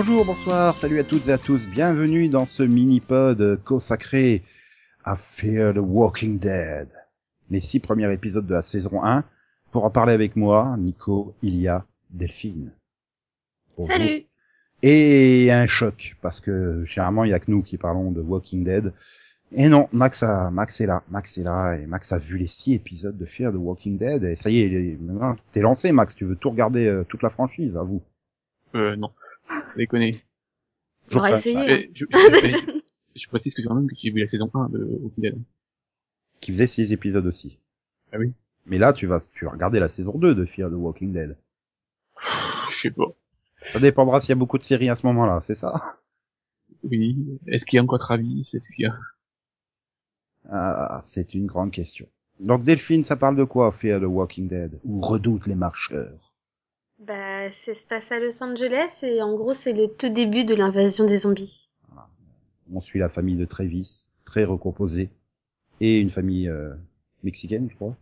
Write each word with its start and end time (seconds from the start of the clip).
Bonjour, 0.00 0.24
bonsoir, 0.24 0.76
salut 0.76 1.00
à 1.00 1.02
toutes 1.02 1.26
et 1.26 1.32
à 1.32 1.38
tous, 1.38 1.68
bienvenue 1.68 2.28
dans 2.28 2.46
ce 2.46 2.62
mini-pod 2.62 3.60
consacré 3.64 4.44
à 5.02 5.16
Fear 5.16 5.74
the 5.74 5.80
Walking 5.80 6.38
Dead. 6.38 6.88
Les 7.50 7.60
six 7.60 7.80
premiers 7.80 8.12
épisodes 8.12 8.46
de 8.46 8.54
la 8.54 8.62
saison 8.62 9.02
1. 9.02 9.24
Pour 9.72 9.84
en 9.84 9.90
parler 9.90 10.12
avec 10.12 10.36
moi, 10.36 10.76
Nico, 10.78 11.34
Ilia, 11.42 11.84
Delphine. 12.10 12.76
Bonjour. 13.76 13.92
Salut 13.92 14.26
Et 14.84 15.50
un 15.50 15.66
choc, 15.66 16.14
parce 16.22 16.38
que 16.38 16.84
généralement 16.84 17.24
il 17.24 17.32
y 17.32 17.34
a 17.34 17.40
que 17.40 17.50
nous 17.50 17.64
qui 17.64 17.76
parlons 17.76 18.12
de 18.12 18.20
Walking 18.20 18.62
Dead. 18.62 18.94
Et 19.50 19.68
non, 19.68 19.88
Max 19.90 20.22
a, 20.22 20.52
Max 20.52 20.80
est 20.80 20.86
là, 20.86 21.02
Max 21.10 21.38
est 21.38 21.42
là, 21.42 21.74
et 21.74 21.86
Max 21.86 22.12
a 22.12 22.18
vu 22.18 22.38
les 22.38 22.46
six 22.46 22.74
épisodes 22.74 23.18
de 23.18 23.26
Fear 23.26 23.52
the 23.52 23.56
Walking 23.56 23.98
Dead, 23.98 24.22
et 24.22 24.36
ça 24.36 24.48
y 24.48 24.60
est, 24.60 24.96
t'es 25.50 25.60
lancé 25.60 25.90
Max, 25.90 26.14
tu 26.14 26.24
veux 26.24 26.36
tout 26.36 26.50
regarder, 26.50 26.86
euh, 26.86 27.02
toute 27.02 27.24
la 27.24 27.30
franchise, 27.30 27.76
à 27.76 27.82
vous. 27.82 28.00
Euh, 28.76 28.94
non. 28.94 29.10
Déconner. 29.76 30.22
J'aurais 31.08 31.32
pas. 31.32 31.38
essayé. 31.38 31.56
Eh, 31.66 31.72
hein. 31.72 31.90
je, 31.94 32.04
je, 32.10 32.80
je 33.16 33.28
précise 33.28 33.54
que 33.54 33.62
quand 33.62 33.74
même 33.74 33.88
que 33.88 33.96
j'ai 33.98 34.10
vu 34.10 34.20
la 34.20 34.26
saison 34.26 34.50
1 34.52 34.68
de 34.70 34.84
Walking 34.84 35.24
Dead. 35.24 35.42
Qui 36.40 36.52
faisait 36.52 36.66
six 36.66 36.92
épisodes 36.92 37.26
aussi. 37.26 37.60
Ah 38.12 38.18
oui. 38.18 38.32
Mais 38.66 38.78
là, 38.78 38.92
tu 38.92 39.06
vas, 39.06 39.20
tu 39.20 39.44
vas 39.44 39.50
regarder 39.50 39.80
la 39.80 39.88
saison 39.88 40.16
2 40.16 40.34
de 40.34 40.44
Fear 40.44 40.70
the 40.70 40.74
Walking 40.74 41.12
Dead. 41.12 41.36
Je 42.70 42.80
sais 42.82 42.90
pas. 42.90 43.08
Ça 43.70 43.80
dépendra 43.80 44.20
s'il 44.20 44.30
y 44.30 44.32
a 44.32 44.36
beaucoup 44.36 44.58
de 44.58 44.62
séries 44.62 44.88
à 44.88 44.94
ce 44.94 45.06
moment-là, 45.06 45.40
c'est 45.40 45.54
ça? 45.54 45.98
Oui. 46.84 47.16
Est-ce 47.46 47.64
qu'il 47.64 47.76
y 47.76 47.80
a 47.80 47.82
encore 47.82 47.98
Travis? 47.98 48.40
Est-ce 48.40 48.68
qu'il 48.74 48.84
y 48.84 48.86
a... 48.86 48.96
Ah, 50.50 51.00
c'est 51.02 51.34
une 51.34 51.46
grande 51.46 51.70
question. 51.70 52.06
Donc 52.40 52.62
Delphine, 52.62 53.04
ça 53.04 53.16
parle 53.16 53.36
de 53.36 53.44
quoi, 53.44 53.72
Fear 53.72 54.00
the 54.00 54.04
Walking 54.04 54.48
Dead? 54.48 54.78
Ou 54.84 55.00
Redoute 55.00 55.46
les 55.46 55.56
marcheurs? 55.56 56.36
Bah, 56.98 57.50
ça 57.50 57.74
se 57.74 57.86
passe 57.86 58.10
à 58.10 58.18
Los 58.18 58.42
Angeles 58.42 58.98
et 59.02 59.22
en 59.22 59.34
gros, 59.36 59.54
c'est 59.54 59.72
le 59.72 59.86
tout 59.88 60.08
début 60.08 60.44
de 60.44 60.54
l'invasion 60.54 61.04
des 61.04 61.18
zombies. 61.18 61.68
On 62.72 62.80
suit 62.80 62.98
la 62.98 63.08
famille 63.08 63.36
de 63.36 63.44
Travis, 63.46 64.10
très 64.24 64.44
recomposée, 64.44 65.08
et 65.80 66.00
une 66.00 66.10
famille 66.10 66.48
euh, 66.48 66.74
mexicaine, 67.22 67.68
je 67.70 67.76
crois. 67.76 67.96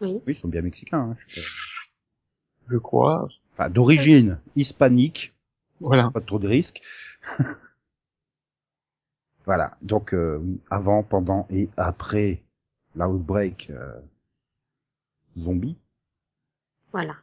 Oui. 0.00 0.14
Oui, 0.26 0.32
ils 0.32 0.36
sont 0.36 0.48
bien 0.48 0.62
mexicains. 0.62 1.10
Hein, 1.10 1.16
je 1.28 1.34
sais 1.34 1.40
pas. 1.42 1.46
Je 2.70 2.78
crois. 2.78 3.28
Enfin, 3.52 3.70
d'origine 3.70 4.40
hispanique, 4.56 5.32
Voilà. 5.80 6.10
pas 6.12 6.20
trop 6.20 6.38
de 6.40 6.48
risques. 6.48 6.82
voilà. 9.44 9.76
Donc 9.82 10.12
euh, 10.14 10.38
oui, 10.42 10.60
avant, 10.70 11.02
pendant 11.02 11.46
et 11.50 11.68
après 11.76 12.42
l'outbreak 12.96 13.70
euh, 13.70 14.00
zombie. 15.38 15.76
Voilà. 16.90 17.14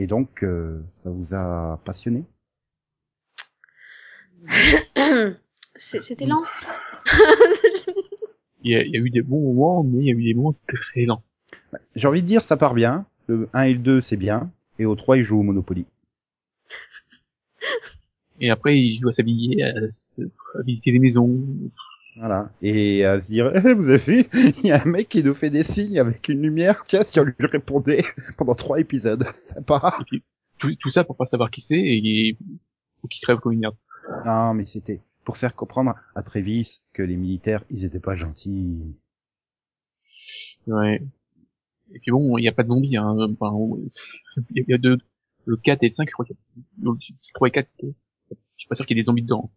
Et 0.00 0.06
donc, 0.06 0.42
euh, 0.44 0.80
ça 0.94 1.10
vous 1.10 1.34
a 1.34 1.78
passionné? 1.84 2.24
C'est- 5.76 6.00
C'était 6.00 6.26
lent. 6.26 6.42
Il 8.62 8.72
y, 8.72 8.74
a, 8.76 8.82
il 8.82 8.90
y 8.92 8.96
a 8.96 9.00
eu 9.00 9.10
des 9.10 9.22
bons 9.22 9.40
moments, 9.54 9.82
mais 9.82 9.98
il 10.00 10.06
y 10.06 10.10
a 10.10 10.14
eu 10.14 10.22
des 10.22 10.34
moments 10.34 10.54
très 10.68 11.04
lents. 11.06 11.22
J'ai 11.96 12.08
envie 12.08 12.22
de 12.22 12.26
dire, 12.26 12.42
ça 12.42 12.56
part 12.56 12.74
bien. 12.74 13.06
Le 13.26 13.48
1 13.54 13.62
et 13.64 13.72
le 13.74 13.80
2, 13.80 14.00
c'est 14.00 14.16
bien. 14.18 14.50
Et 14.78 14.86
au 14.86 14.96
3, 14.96 15.18
ils 15.18 15.24
jouent 15.24 15.40
au 15.40 15.44
Monopoly. 15.44 15.86
Et 18.40 18.50
après, 18.50 18.78
il 18.78 18.98
joue 18.98 19.08
à 19.08 19.12
s'habiller, 19.12 19.62
à, 19.62 19.68
à 19.76 20.62
visiter 20.62 20.92
des 20.92 20.98
maisons. 20.98 21.38
Voilà. 22.16 22.50
Et 22.60 23.04
à 23.04 23.20
se 23.20 23.28
dire, 23.30 23.50
Eh, 23.54 23.74
vous 23.74 23.88
avez 23.88 23.98
vu, 23.98 24.24
il 24.32 24.66
y 24.66 24.72
a 24.72 24.82
un 24.82 24.84
mec 24.86 25.08
qui 25.08 25.22
nous 25.22 25.34
fait 25.34 25.50
des 25.50 25.62
signes 25.64 25.98
avec 25.98 26.28
une 26.28 26.42
lumière. 26.42 26.84
Tiens, 26.84 27.02
si 27.04 27.18
on 27.20 27.24
lui 27.24 27.34
répondait 27.40 28.02
pendant 28.38 28.54
trois 28.54 28.80
épisodes. 28.80 29.22
Sympa. 29.34 29.96
Tout, 30.58 30.74
tout 30.76 30.90
ça 30.90 31.04
pour 31.04 31.16
pas 31.16 31.26
savoir 31.26 31.50
qui 31.50 31.62
c'est 31.62 31.78
et 31.78 32.36
qu'il 33.10 33.20
crève 33.22 33.38
comme 33.38 33.52
une 33.52 33.60
merde. 33.60 33.76
Non, 34.26 34.54
mais 34.54 34.66
c'était 34.66 35.00
pour 35.24 35.36
faire 35.36 35.54
comprendre 35.54 35.94
à 36.14 36.22
Travis 36.22 36.80
que 36.92 37.02
les 37.02 37.16
militaires, 37.16 37.64
ils 37.70 37.84
étaient 37.84 38.00
pas 38.00 38.16
gentils. 38.16 38.98
Ouais. 40.66 41.00
Et 41.94 42.00
puis 42.00 42.10
bon, 42.12 42.38
il 42.38 42.42
n'y 42.42 42.48
a 42.48 42.52
pas 42.52 42.62
de 42.64 42.68
zombies, 42.68 42.96
hein. 42.96 43.16
Enfin, 43.32 43.52
on- 43.54 43.78
il 43.78 44.58
y 44.58 44.60
a- 44.60 44.64
il 44.68 44.70
y 44.70 44.74
a 44.74 44.78
deux, 44.78 44.98
le 45.46 45.56
4 45.56 45.82
et 45.82 45.88
le 45.88 45.92
5, 45.92 46.08
je 46.08 46.12
crois 46.12 46.24
qu'il 46.26 46.36
y 46.36 46.60
a, 46.60 46.64
le 46.84 46.92
3 47.34 47.48
et 47.48 47.50
4, 47.50 47.68
je 47.82 47.88
suis 48.56 48.68
pas 48.68 48.74
sûr 48.74 48.86
qu'il 48.86 48.96
y 48.96 49.00
ait 49.00 49.02
des 49.02 49.06
zombies 49.06 49.22
dedans. 49.22 49.50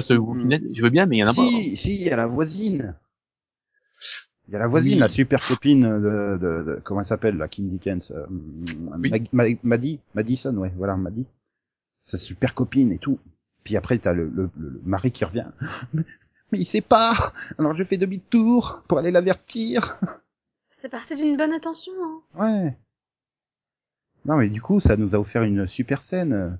Dead, 0.00 0.62
je 0.74 0.82
veux 0.82 0.90
bien, 0.90 1.06
mais 1.06 1.16
il 1.18 1.20
y 1.20 1.24
en 1.26 1.30
a 1.30 1.34
pas. 1.34 1.42
hein. 1.42 1.46
Si, 1.46 1.76
si, 1.76 1.94
il 1.96 2.02
y 2.06 2.10
a 2.10 2.16
la 2.16 2.26
voisine. 2.26 2.94
Il 4.48 4.52
y 4.52 4.56
a 4.56 4.58
la 4.58 4.66
voisine, 4.66 4.94
Oui. 4.94 4.98
la 5.00 5.08
super 5.08 5.46
copine 5.46 5.80
de, 5.80 6.38
de, 6.40 6.62
de- 6.64 6.80
comment 6.84 7.00
elle 7.00 7.06
s'appelle, 7.06 7.36
la 7.38 7.48
Kim 7.48 7.66
Dickens, 7.68 8.12
euh, 8.14 8.26
Oui. 8.98 9.08
Mag- 9.10 9.28
Ma- 9.32 9.58
Maddie, 9.62 10.00
Madison, 10.14 10.54
ouais, 10.58 10.72
voilà, 10.76 10.96
Maddie. 10.96 11.26
Sa 12.02 12.18
super 12.18 12.54
copine 12.54 12.92
et 12.92 12.98
tout. 12.98 13.18
Puis 13.62 13.76
après, 13.78 13.96
t'as 13.98 14.12
le, 14.12 14.24
le, 14.28 14.50
le, 14.58 14.68
le 14.68 14.80
mari 14.84 15.10
qui 15.12 15.24
revient. 15.24 15.46
Mais, 15.94 16.02
mais 16.52 16.58
il 16.58 16.66
sait 16.66 16.82
pas. 16.82 17.14
Alors 17.58 17.74
je 17.74 17.82
fais 17.82 17.96
demi-tour 17.96 18.84
pour 18.86 18.98
aller 18.98 19.10
l'avertir. 19.10 19.98
C'est 20.70 20.90
parti 20.90 21.16
d'une 21.16 21.36
bonne 21.38 21.52
intention. 21.54 21.92
Hein. 22.04 22.20
Ouais. 22.64 22.76
Non, 24.26 24.36
mais 24.36 24.48
du 24.50 24.60
coup, 24.60 24.78
ça 24.80 24.96
nous 24.98 25.14
a 25.14 25.18
offert 25.18 25.42
une 25.42 25.66
super 25.66 26.02
scène. 26.02 26.58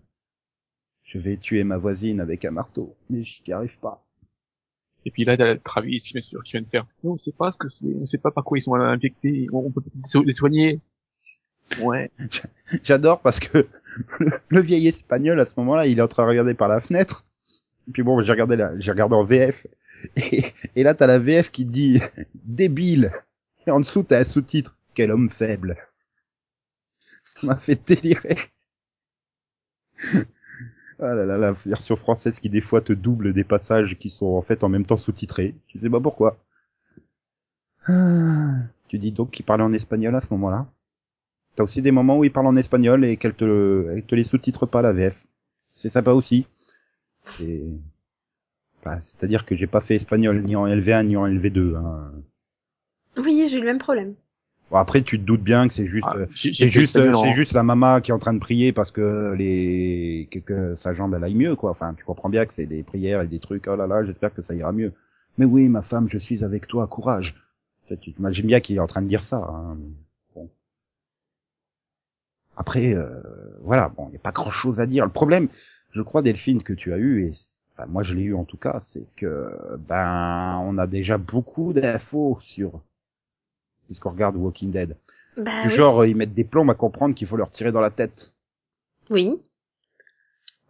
Je 1.14 1.20
vais 1.20 1.36
tuer 1.36 1.62
ma 1.62 1.76
voisine 1.76 2.20
avec 2.20 2.44
un 2.44 2.50
marteau, 2.50 2.96
mais 3.08 3.22
j'y 3.22 3.52
arrive 3.52 3.78
pas. 3.78 4.04
Et 5.04 5.12
puis 5.12 5.24
là, 5.24 5.36
t'as 5.36 5.56
Travis, 5.56 6.10
bien 6.12 6.20
sûr, 6.20 6.42
qui 6.42 6.52
vient 6.52 6.62
de 6.62 6.66
faire. 6.66 6.86
Non, 7.04 7.12
on 7.12 7.16
sait 7.16 7.32
pas 7.32 7.52
ce 7.52 7.58
que 7.58 7.68
c'est, 7.68 7.86
on 8.00 8.04
sait 8.04 8.18
pas 8.18 8.32
par 8.32 8.42
quoi 8.42 8.58
ils 8.58 8.62
sont 8.62 8.74
infectés, 8.74 9.46
on 9.52 9.70
peut 9.70 9.80
peut-être 9.80 10.24
les 10.26 10.32
soigner. 10.32 10.80
Ouais. 11.80 12.10
J'adore 12.82 13.20
parce 13.20 13.38
que 13.38 13.68
le, 14.48 14.60
vieil 14.60 14.88
espagnol 14.88 15.38
à 15.38 15.46
ce 15.46 15.54
moment-là, 15.58 15.86
il 15.86 15.98
est 15.98 16.02
en 16.02 16.08
train 16.08 16.24
de 16.24 16.30
regarder 16.30 16.54
par 16.54 16.68
la 16.68 16.80
fenêtre. 16.80 17.24
Et 17.86 17.92
puis 17.92 18.02
bon, 18.02 18.20
j'ai 18.22 18.32
regardé 18.32 18.56
la, 18.56 18.76
j'ai 18.80 18.90
regardé 18.90 19.14
en 19.14 19.22
VF. 19.22 19.68
Et, 20.16 20.42
et 20.74 20.82
là, 20.82 20.92
t'as 20.94 21.06
la 21.06 21.18
VF 21.18 21.50
qui 21.50 21.64
dit 21.64 22.00
débile. 22.34 23.10
Et 23.66 23.70
en 23.70 23.80
dessous, 23.80 24.02
t'as 24.02 24.18
un 24.18 24.24
sous-titre 24.24 24.76
quel 24.92 25.10
homme 25.10 25.30
faible. 25.30 25.78
Ça 26.98 27.46
m'a 27.46 27.56
fait 27.56 27.80
délirer. 27.86 28.36
Ah 31.00 31.14
là 31.14 31.24
là, 31.26 31.36
la 31.38 31.52
version 31.52 31.96
française 31.96 32.38
qui 32.40 32.50
des 32.50 32.60
fois 32.60 32.80
te 32.80 32.92
double 32.92 33.32
des 33.32 33.44
passages 33.44 33.98
qui 33.98 34.10
sont 34.10 34.26
en 34.26 34.42
fait 34.42 34.62
en 34.62 34.68
même 34.68 34.84
temps 34.84 34.96
sous-titrés. 34.96 35.54
Je 35.68 35.78
sais 35.78 35.90
pas 35.90 36.00
pourquoi. 36.00 36.38
Ah, 37.86 38.62
tu 38.88 38.98
dis 38.98 39.12
donc 39.12 39.30
qu'il 39.30 39.44
parlait 39.44 39.64
en 39.64 39.72
espagnol 39.72 40.14
à 40.14 40.20
ce 40.20 40.32
moment-là 40.32 40.66
T'as 41.56 41.64
aussi 41.64 41.82
des 41.82 41.92
moments 41.92 42.18
où 42.18 42.24
il 42.24 42.32
parle 42.32 42.46
en 42.48 42.56
espagnol 42.56 43.04
et 43.04 43.16
qu'elle 43.16 43.34
te, 43.34 43.88
elle 43.90 44.04
te 44.04 44.14
les 44.14 44.24
sous-titre 44.24 44.66
pas 44.66 44.82
la 44.82 44.92
VF. 44.92 45.26
C'est 45.72 45.90
sympa 45.90 46.12
aussi. 46.12 46.46
C'est, 47.26 47.62
bah, 48.84 49.00
c'est-à-dire 49.00 49.44
que 49.46 49.54
j'ai 49.54 49.66
pas 49.66 49.80
fait 49.80 49.94
espagnol 49.94 50.42
ni 50.42 50.56
en 50.56 50.66
LV1 50.66 51.06
ni 51.06 51.16
en 51.16 51.26
LV2. 51.26 51.76
Hein. 51.76 52.12
Oui, 53.16 53.46
j'ai 53.48 53.58
eu 53.58 53.60
le 53.60 53.66
même 53.66 53.78
problème. 53.78 54.14
Bon, 54.74 54.80
après, 54.80 55.02
tu 55.02 55.20
te 55.20 55.24
doutes 55.24 55.44
bien 55.44 55.68
que 55.68 55.72
c'est 55.72 55.86
juste, 55.86 56.08
Ah, 56.10 56.16
euh, 56.16 56.26
c'est 56.34 56.52
juste, 56.68 56.96
espagnol 56.96 57.14
c'est 57.14 57.30
en- 57.30 57.32
juste 57.32 57.52
la 57.52 57.62
maman 57.62 58.00
qui 58.00 58.10
est 58.10 58.14
en 58.14 58.18
train 58.18 58.34
de 58.34 58.40
prier 58.40 58.72
parce 58.72 58.90
que 58.90 59.32
les, 59.38 60.26
que, 60.32 60.40
que 60.40 60.74
sa 60.74 60.92
jambe 60.92 61.14
elle 61.14 61.22
aille 61.22 61.36
mieux, 61.36 61.54
quoi. 61.54 61.70
Enfin, 61.70 61.94
tu 61.94 62.04
comprends 62.04 62.28
bien 62.28 62.44
que 62.44 62.52
c'est 62.52 62.66
des 62.66 62.82
prières 62.82 63.22
et 63.22 63.28
des 63.28 63.38
trucs. 63.38 63.68
Oh 63.68 63.76
là 63.76 63.86
là, 63.86 64.02
j'espère 64.04 64.34
que 64.34 64.42
ça 64.42 64.52
ira 64.52 64.72
mieux. 64.72 64.92
Mais 65.38 65.44
oui, 65.44 65.68
ma 65.68 65.80
femme, 65.80 66.08
je 66.10 66.18
suis 66.18 66.42
avec 66.42 66.66
toi, 66.66 66.88
courage. 66.88 67.36
Tu 67.86 67.96
tu 67.98 68.12
t'imagines 68.14 68.48
bien 68.48 68.58
qu'il 68.58 68.74
est 68.74 68.80
en 68.80 68.88
train 68.88 69.02
de 69.02 69.06
dire 69.06 69.22
ça. 69.22 69.36
Hein. 69.48 69.76
Bon. 70.34 70.50
Après, 72.56 72.94
euh, 72.94 73.20
voilà, 73.62 73.88
bon, 73.96 74.06
il 74.08 74.10
n'y 74.10 74.16
a 74.16 74.20
pas 74.20 74.32
grand-chose 74.32 74.80
à 74.80 74.86
dire. 74.86 75.04
Le 75.04 75.12
problème, 75.12 75.48
je 75.92 76.02
crois, 76.02 76.20
Delphine, 76.22 76.64
que 76.64 76.72
tu 76.72 76.92
as 76.92 76.98
eu, 76.98 77.24
et 77.26 77.30
enfin 77.72 77.86
moi 77.86 78.02
je 78.02 78.14
l'ai 78.14 78.22
eu 78.22 78.34
en 78.34 78.44
tout 78.44 78.56
cas, 78.56 78.78
c'est 78.80 79.06
que 79.16 79.50
ben 79.88 80.58
on 80.64 80.78
a 80.78 80.86
déjà 80.88 81.16
beaucoup 81.18 81.72
d'infos 81.72 82.38
sur 82.40 82.82
puisqu'on 83.86 84.10
regarde 84.10 84.36
Walking 84.36 84.70
Dead. 84.70 84.96
Bah 85.36 85.62
Du 85.62 85.68
oui. 85.68 85.74
genre, 85.74 86.04
ils 86.06 86.14
mettent 86.16 86.34
des 86.34 86.44
plombs 86.44 86.68
à 86.68 86.74
comprendre 86.74 87.14
qu'il 87.14 87.26
faut 87.26 87.36
leur 87.36 87.50
tirer 87.50 87.72
dans 87.72 87.80
la 87.80 87.90
tête. 87.90 88.32
Oui. 89.10 89.34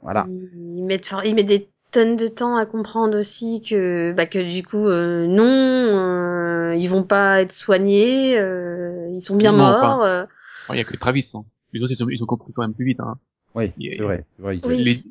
Voilà. 0.03 0.27
Ils 0.29 0.85
mettent, 0.85 1.07
enfin, 1.07 1.23
ils 1.25 1.35
mettent 1.35 1.47
des 1.47 1.69
tonnes 1.91 2.17
de 2.17 2.27
temps 2.29 2.57
à 2.57 2.67
comprendre 2.67 3.17
aussi 3.19 3.61
que, 3.63 4.13
bah, 4.13 4.27
que 4.27 4.39
du 4.39 4.63
coup, 4.65 4.87
euh, 4.89 5.27
non, 5.27 5.45
euh, 5.45 6.75
ils 6.77 6.89
vont 6.89 7.05
pas 7.05 7.41
être 7.43 7.53
soignés, 7.53 8.37
euh, 8.39 9.09
ils 9.13 9.23
sont 9.23 9.37
bien 9.37 9.53
Non, 9.53 9.59
morts. 9.59 10.03
euh. 10.03 10.25
Il 10.71 10.77
y 10.77 10.81
a 10.81 10.85
que 10.85 10.97
Travis, 10.97 11.31
hein. 11.35 11.45
Les 11.73 11.81
autres, 11.83 11.93
ils 11.93 12.03
ont, 12.05 12.09
ils 12.09 12.23
ont 12.23 12.27
compris 12.27 12.53
quand 12.53 12.63
même 12.63 12.75
plus 12.75 12.85
vite, 12.85 13.01
hein. 13.01 13.17
Oui, 13.55 13.73
c'est 13.79 14.03
vrai, 14.03 14.25
c'est 14.29 14.43
vrai. 14.43 14.57
il- 14.59 14.67
Oui. 14.67 14.83
Les- 14.83 15.03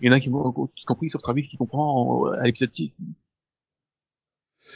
il 0.00 0.06
y 0.06 0.08
en 0.08 0.12
a 0.12 0.20
qui 0.20 0.30
ont 0.30 0.50
tous 0.74 0.84
compris, 0.86 1.10
sauf 1.10 1.20
Travis 1.20 1.46
qui 1.46 1.56
comprend 1.58 2.22
en- 2.22 2.24
à 2.32 2.44
l'épisode 2.44 2.72
6. 2.72 3.00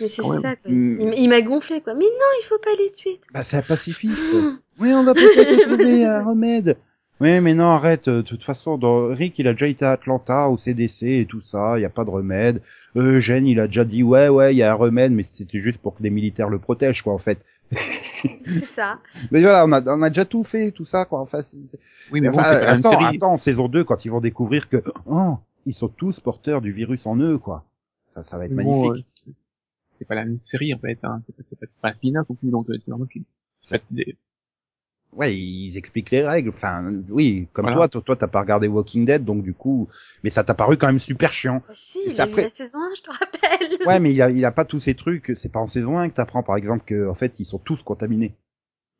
Mais 0.00 0.08
c'est 0.08 0.22
ça, 0.22 0.56
quoi. 0.56 0.70
Mm. 0.70 1.00
Il, 1.00 1.14
il 1.18 1.28
m'a 1.28 1.40
gonflé, 1.42 1.80
quoi. 1.80 1.94
Mais 1.94 2.04
non, 2.04 2.30
il 2.40 2.44
faut 2.46 2.58
pas 2.58 2.70
les 2.78 2.90
tuer. 2.92 3.20
Bah, 3.32 3.42
c'est 3.42 3.56
un 3.58 3.62
pacifiste. 3.62 4.28
Oui, 4.80 4.92
on 4.92 5.04
va 5.04 5.14
peut-être 5.14 5.68
trouver 5.68 6.04
un 6.04 6.24
remède. 6.26 6.76
Oui, 7.20 7.40
mais 7.40 7.54
non, 7.54 7.66
arrête. 7.66 8.08
euh, 8.08 8.16
De 8.16 8.22
toute 8.22 8.42
façon, 8.42 8.76
dans... 8.76 9.06
Rick, 9.06 9.38
il 9.38 9.46
a 9.46 9.52
déjà 9.52 9.68
été 9.68 9.84
à 9.84 9.92
Atlanta, 9.92 10.48
au 10.48 10.56
CDC 10.58 11.20
et 11.20 11.26
tout 11.26 11.40
ça. 11.40 11.78
Il 11.78 11.82
y 11.82 11.84
a 11.84 11.90
pas 11.90 12.04
de 12.04 12.10
remède. 12.10 12.60
Eugène, 12.96 13.46
il 13.46 13.60
a 13.60 13.68
déjà 13.68 13.84
dit, 13.84 14.02
ouais, 14.02 14.26
ouais, 14.28 14.52
il 14.52 14.58
y 14.58 14.64
a 14.64 14.72
un 14.72 14.74
remède, 14.74 15.12
mais 15.12 15.22
c'était 15.22 15.60
juste 15.60 15.78
pour 15.80 15.94
que 15.94 16.02
les 16.02 16.10
militaires 16.10 16.48
le 16.48 16.58
protègent, 16.58 17.02
quoi, 17.02 17.12
en 17.12 17.18
fait. 17.18 17.44
C'est 17.70 18.64
ça. 18.74 18.98
Mais 19.30 19.42
voilà, 19.42 19.64
on 19.64 19.70
a, 19.70 19.96
on 19.96 20.02
a 20.02 20.08
déjà 20.08 20.24
tout 20.24 20.42
fait, 20.42 20.72
tout 20.72 20.84
ça, 20.84 21.04
quoi. 21.04 21.20
Enfin, 21.20 21.40
c'est- 21.42 21.56
c'est- 21.68 21.78
Oui, 22.12 22.20
mais 22.20 22.30
bon, 22.30 22.38
enfin, 22.40 22.50
attends, 22.66 22.90
série. 22.98 23.16
attends, 23.16 23.32
en 23.34 23.38
saison 23.38 23.68
2, 23.68 23.84
quand 23.84 24.04
ils 24.04 24.10
vont 24.10 24.20
découvrir 24.20 24.68
que, 24.68 24.78
oh, 25.06 25.36
ils 25.66 25.74
sont 25.74 25.86
tous 25.88 26.18
porteurs 26.18 26.60
du 26.62 26.72
virus 26.72 27.06
en 27.06 27.16
eux, 27.18 27.38
quoi. 27.38 27.64
Ça, 28.10 28.24
ça 28.24 28.38
va 28.38 28.46
être 28.46 28.56
bon, 28.56 28.80
magnifique. 28.88 29.04
euh, 29.28 29.32
c'est- 29.98 30.04
pas 30.04 30.14
la 30.14 30.24
même 30.24 30.38
série 30.38 30.74
en 30.74 30.78
fait. 30.78 30.98
Hein. 31.02 31.20
C'est 31.24 31.34
pas, 31.36 31.42
c'est 31.42 31.58
pas, 31.58 31.66
c'est 31.66 31.80
pas 31.80 31.88
un 31.88 31.92
spin-off 31.94 32.28
non 32.28 32.34
plus, 32.36 32.50
donc 32.50 32.68
euh, 32.70 32.78
c'est 32.78 32.88
normal 32.88 33.08
qu'il 33.08 33.24
Ça- 33.60 33.78
fasse 33.78 33.86
des- 33.92 34.16
Ouais, 35.12 35.32
ils 35.36 35.76
expliquent 35.78 36.10
les 36.10 36.22
règles. 36.26 36.48
Enfin, 36.48 36.92
oui, 37.08 37.46
comme 37.52 37.66
Voilà. 37.66 37.76
toi, 37.76 37.88
toi, 37.88 38.02
toi, 38.02 38.16
t'as 38.16 38.26
pas 38.26 38.40
regardé 38.40 38.66
Walking 38.66 39.04
Dead, 39.04 39.24
donc 39.24 39.44
du 39.44 39.54
coup, 39.54 39.88
mais 40.24 40.30
ça 40.30 40.42
t'a 40.42 40.54
paru 40.54 40.76
quand 40.76 40.88
même 40.88 40.98
super 40.98 41.32
chiant. 41.32 41.62
Bah, 41.68 41.74
si, 41.76 42.00
c'est 42.06 42.14
j'ai 42.16 42.20
après- 42.20 42.42
vu 42.42 42.48
la 42.48 42.50
saison 42.50 42.80
1, 42.80 42.94
je 42.96 43.02
te 43.02 43.10
rappelle. 43.12 43.86
Ouais, 43.86 44.00
mais 44.00 44.12
il 44.12 44.20
a, 44.20 44.30
il 44.30 44.44
a 44.44 44.50
pas 44.50 44.64
tous 44.64 44.80
ces 44.80 44.96
trucs. 44.96 45.32
C'est 45.36 45.52
pas 45.52 45.60
en 45.60 45.68
saison 45.68 45.98
1 45.98 46.08
que 46.08 46.14
t'apprends, 46.14 46.42
par 46.42 46.56
exemple, 46.56 46.84
que, 46.84 47.08
en 47.08 47.14
fait, 47.14 47.38
ils 47.38 47.44
sont 47.44 47.58
tous 47.60 47.80
contaminés. 47.84 48.34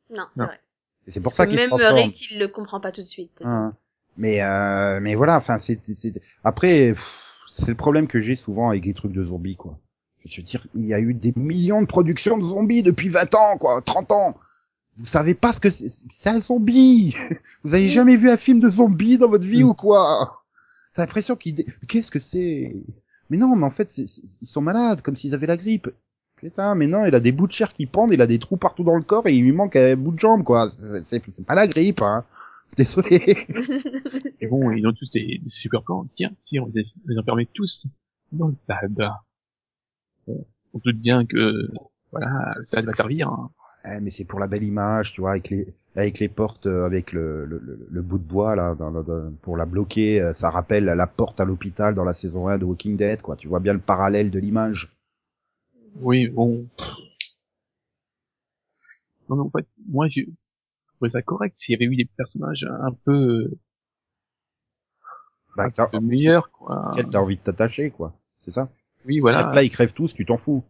Non, 0.09 0.23
c'est 0.33 0.43
vrai. 0.45 0.59
Et 1.05 1.11
c'est 1.11 1.19
pour 1.19 1.31
Parce 1.33 1.37
ça 1.37 1.47
qu'ils 1.47 1.57
se 1.57 1.63
même 1.63 1.69
transforment. 1.71 1.95
Rick, 1.97 2.31
il 2.31 2.39
le 2.39 2.47
comprend 2.47 2.79
pas 2.79 2.93
tout 2.93 3.01
de 3.01 3.07
suite. 3.07 3.41
Hein. 3.43 3.75
Mais 4.17 4.41
euh, 4.41 5.01
mais 5.01 5.13
voilà, 5.15 5.35
enfin 5.35 5.57
c'est 5.59 5.81
après 6.45 6.93
c'est 7.47 7.71
le 7.71 7.75
problème 7.75 8.07
que 8.07 8.21
j'ai 8.21 8.37
souvent 8.37 8.69
avec 8.69 8.85
les 8.85 8.93
trucs 8.93 9.11
de 9.11 9.25
zombies 9.25 9.57
quoi. 9.57 9.77
Je 10.25 10.37
veux 10.37 10.43
dire, 10.43 10.65
il 10.75 10.85
y 10.85 10.93
a 10.93 10.99
eu 10.99 11.13
des 11.13 11.33
millions 11.35 11.81
de 11.81 11.87
productions 11.87 12.37
de 12.37 12.43
zombies 12.43 12.83
depuis 12.83 13.09
20 13.09 13.33
ans 13.35 13.57
quoi, 13.57 13.81
30 13.81 14.11
ans. 14.11 14.37
Vous 14.97 15.05
savez 15.05 15.33
pas 15.33 15.51
ce 15.53 15.59
que 15.59 15.69
c'est 15.69 15.89
c'est 16.11 16.29
un 16.29 16.39
zombie. 16.41 17.15
Vous 17.63 17.73
avez 17.75 17.89
jamais 17.89 18.15
vu 18.15 18.29
un 18.29 18.37
film 18.37 18.59
de 18.59 18.69
zombies 18.69 19.17
dans 19.17 19.29
votre 19.29 19.45
vie 19.45 19.63
Mm. 19.63 19.67
ou 19.69 19.73
quoi? 19.73 20.41
T'as 20.93 21.03
l'impression 21.03 21.35
qu'ils 21.35 21.55
dé- 21.55 21.65
qu'est-ce 21.87 22.09
que 22.11 22.19
c'est? 22.19 22.75
Mais 23.29 23.37
non, 23.37 23.55
mais 23.55 23.65
en 23.65 23.69
fait 23.69 23.89
c'est- 23.89 24.07
c'est- 24.07 24.21
ils 24.41 24.47
sont 24.47 24.61
malades 24.61 25.01
comme 25.01 25.15
s'ils 25.15 25.33
avaient 25.33 25.47
la 25.47 25.57
grippe. 25.57 25.89
Putain, 26.37 26.75
mais 26.75 26.87
non, 26.87 27.05
il 27.05 27.13
a 27.15 27.19
des 27.19 27.31
bouts 27.31 27.47
de 27.47 27.51
chair 27.51 27.71
qui 27.73 27.85
pendent, 27.85 28.13
il 28.13 28.21
a 28.21 28.27
des 28.27 28.39
trous 28.39 28.57
partout 28.57 28.83
dans 28.83 28.95
le 28.95 29.01
corps 29.03 29.27
et 29.27 29.33
il 29.35 29.43
lui 29.43 29.51
manque 29.51 29.75
un 29.75 29.95
bout 29.95 30.11
de 30.11 30.19
jambe 30.19 30.43
quoi. 30.43 30.69
C'est 30.69 31.05
c'est- 31.07 31.21
c'est 31.31 31.45
pas 31.45 31.55
la 31.55 31.67
grippe 31.67 32.01
hein. 32.01 32.23
Désolé. 32.77 33.19
C'est 34.39 34.47
bon, 34.47 34.69
ça. 34.69 34.75
ils 34.77 34.85
ont 34.87 34.93
tous 34.93 35.09
des, 35.11 35.39
des 35.41 35.49
super 35.49 35.81
plans. 35.83 36.07
Tiens, 36.13 36.31
si 36.39 36.59
on 36.59 36.69
les, 36.73 36.83
on 37.05 37.09
les 37.11 37.17
enfermait 37.19 37.47
tous 37.53 37.85
dans 38.33 38.47
le 38.47 38.55
stade. 38.55 38.97
On 40.27 40.79
doute 40.83 40.97
bien 40.99 41.25
que 41.25 41.67
voilà, 42.11 42.55
stade 42.65 42.85
va 42.85 42.93
servir. 42.93 43.29
Hein. 43.29 43.49
Eh, 43.85 43.99
mais 44.01 44.09
c'est 44.11 44.25
pour 44.25 44.39
la 44.39 44.47
belle 44.47 44.63
image, 44.63 45.13
tu 45.13 45.21
vois, 45.21 45.31
avec 45.31 45.49
les 45.49 45.65
avec 45.95 46.19
les 46.19 46.27
portes, 46.27 46.65
euh, 46.67 46.85
avec 46.85 47.13
le, 47.13 47.45
le, 47.45 47.57
le, 47.59 47.87
le 47.89 48.01
bout 48.01 48.17
de 48.17 48.23
bois 48.23 48.55
là, 48.57 48.75
dans, 48.75 48.91
dans- 48.91 49.31
pour 49.41 49.55
la 49.55 49.65
bloquer, 49.65 50.21
euh, 50.21 50.33
ça 50.33 50.49
rappelle 50.49 50.83
la 50.85 51.07
porte 51.07 51.39
à 51.39 51.45
l'hôpital 51.45 51.95
dans 51.95 52.03
la 52.03 52.13
saison 52.13 52.49
1 52.49 52.57
de 52.57 52.65
Walking 52.65 52.97
Dead, 52.97 53.21
quoi. 53.21 53.37
Tu 53.37 53.47
vois 53.47 53.61
bien 53.61 53.71
le 53.73 53.79
parallèle 53.79 54.29
de 54.29 54.39
l'image. 54.39 54.89
Oui, 56.01 56.27
bon. 56.27 56.67
Non, 59.29 59.35
mais 59.35 59.41
en 59.43 59.49
fait, 59.51 59.67
moi, 59.87 60.07
j'ai 60.07 60.27
trouvé 60.95 61.11
ça 61.11 61.21
correct 61.23 61.55
s'il 61.57 61.73
y 61.73 61.75
avait 61.75 61.85
eu 61.91 61.97
des 61.97 62.05
personnages 62.17 62.67
un 62.83 62.93
peu, 63.05 63.49
Bah, 65.57 65.67
un 65.77 65.85
peu 65.87 65.99
meilleurs, 65.99 66.49
quoi. 66.51 66.95
t'as 67.11 67.19
envie 67.19 67.37
de 67.37 67.41
t'attacher, 67.41 67.91
quoi. 67.91 68.13
C'est 68.39 68.51
ça. 68.51 68.69
Oui, 69.05 69.17
voilà. 69.19 69.49
Là, 69.53 69.63
ils 69.63 69.69
crèvent 69.69 69.93
tous, 69.93 70.13
tu 70.13 70.25
t'en 70.25 70.37
fous. 70.37 70.63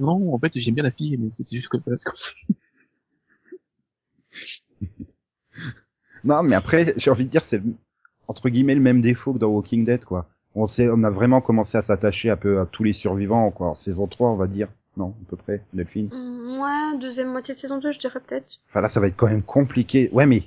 Non, 0.00 0.34
en 0.34 0.38
fait, 0.38 0.52
j'aime 0.56 0.74
bien 0.74 0.84
la 0.84 0.90
fille, 0.90 1.16
mais 1.16 1.28
c'est 1.30 1.44
c'est 1.46 1.56
juste 1.56 1.68
que 1.68 1.78
parce 1.78 2.04
que 2.04 2.10
Non, 6.24 6.42
mais 6.42 6.56
après, 6.56 6.94
j'ai 6.96 7.10
envie 7.10 7.24
de 7.24 7.30
dire, 7.30 7.42
c'est 7.42 7.62
entre 8.28 8.48
guillemets 8.48 8.74
le 8.74 8.80
même 8.80 9.00
défaut 9.00 9.34
que 9.34 9.38
dans 9.38 9.48
Walking 9.48 9.84
Dead, 9.84 10.04
quoi. 10.04 10.28
On 10.54 10.66
sait, 10.66 10.88
on 10.88 11.02
a 11.02 11.10
vraiment 11.10 11.40
commencé 11.40 11.76
à 11.76 11.82
s'attacher 11.82 12.30
un 12.30 12.36
peu 12.36 12.60
à 12.60 12.66
tous 12.66 12.84
les 12.84 12.92
survivants, 12.92 13.50
quoi. 13.50 13.68
En 13.70 13.74
saison 13.74 14.06
3, 14.06 14.30
on 14.30 14.34
va 14.36 14.46
dire. 14.46 14.68
Non, 14.96 15.14
à 15.26 15.30
peu 15.30 15.36
près, 15.36 15.62
Delphine. 15.72 16.08
Mm, 16.12 16.34
Ouais, 16.60 16.98
deuxième 16.98 17.30
moitié 17.30 17.52
de 17.52 17.58
saison 17.58 17.78
2, 17.78 17.90
je 17.92 17.98
dirais 17.98 18.20
peut-être. 18.26 18.60
Enfin 18.68 18.80
là, 18.80 18.88
ça 18.88 19.00
va 19.00 19.08
être 19.08 19.16
quand 19.16 19.26
même 19.26 19.42
compliqué. 19.42 20.08
Ouais, 20.12 20.24
mais 20.24 20.42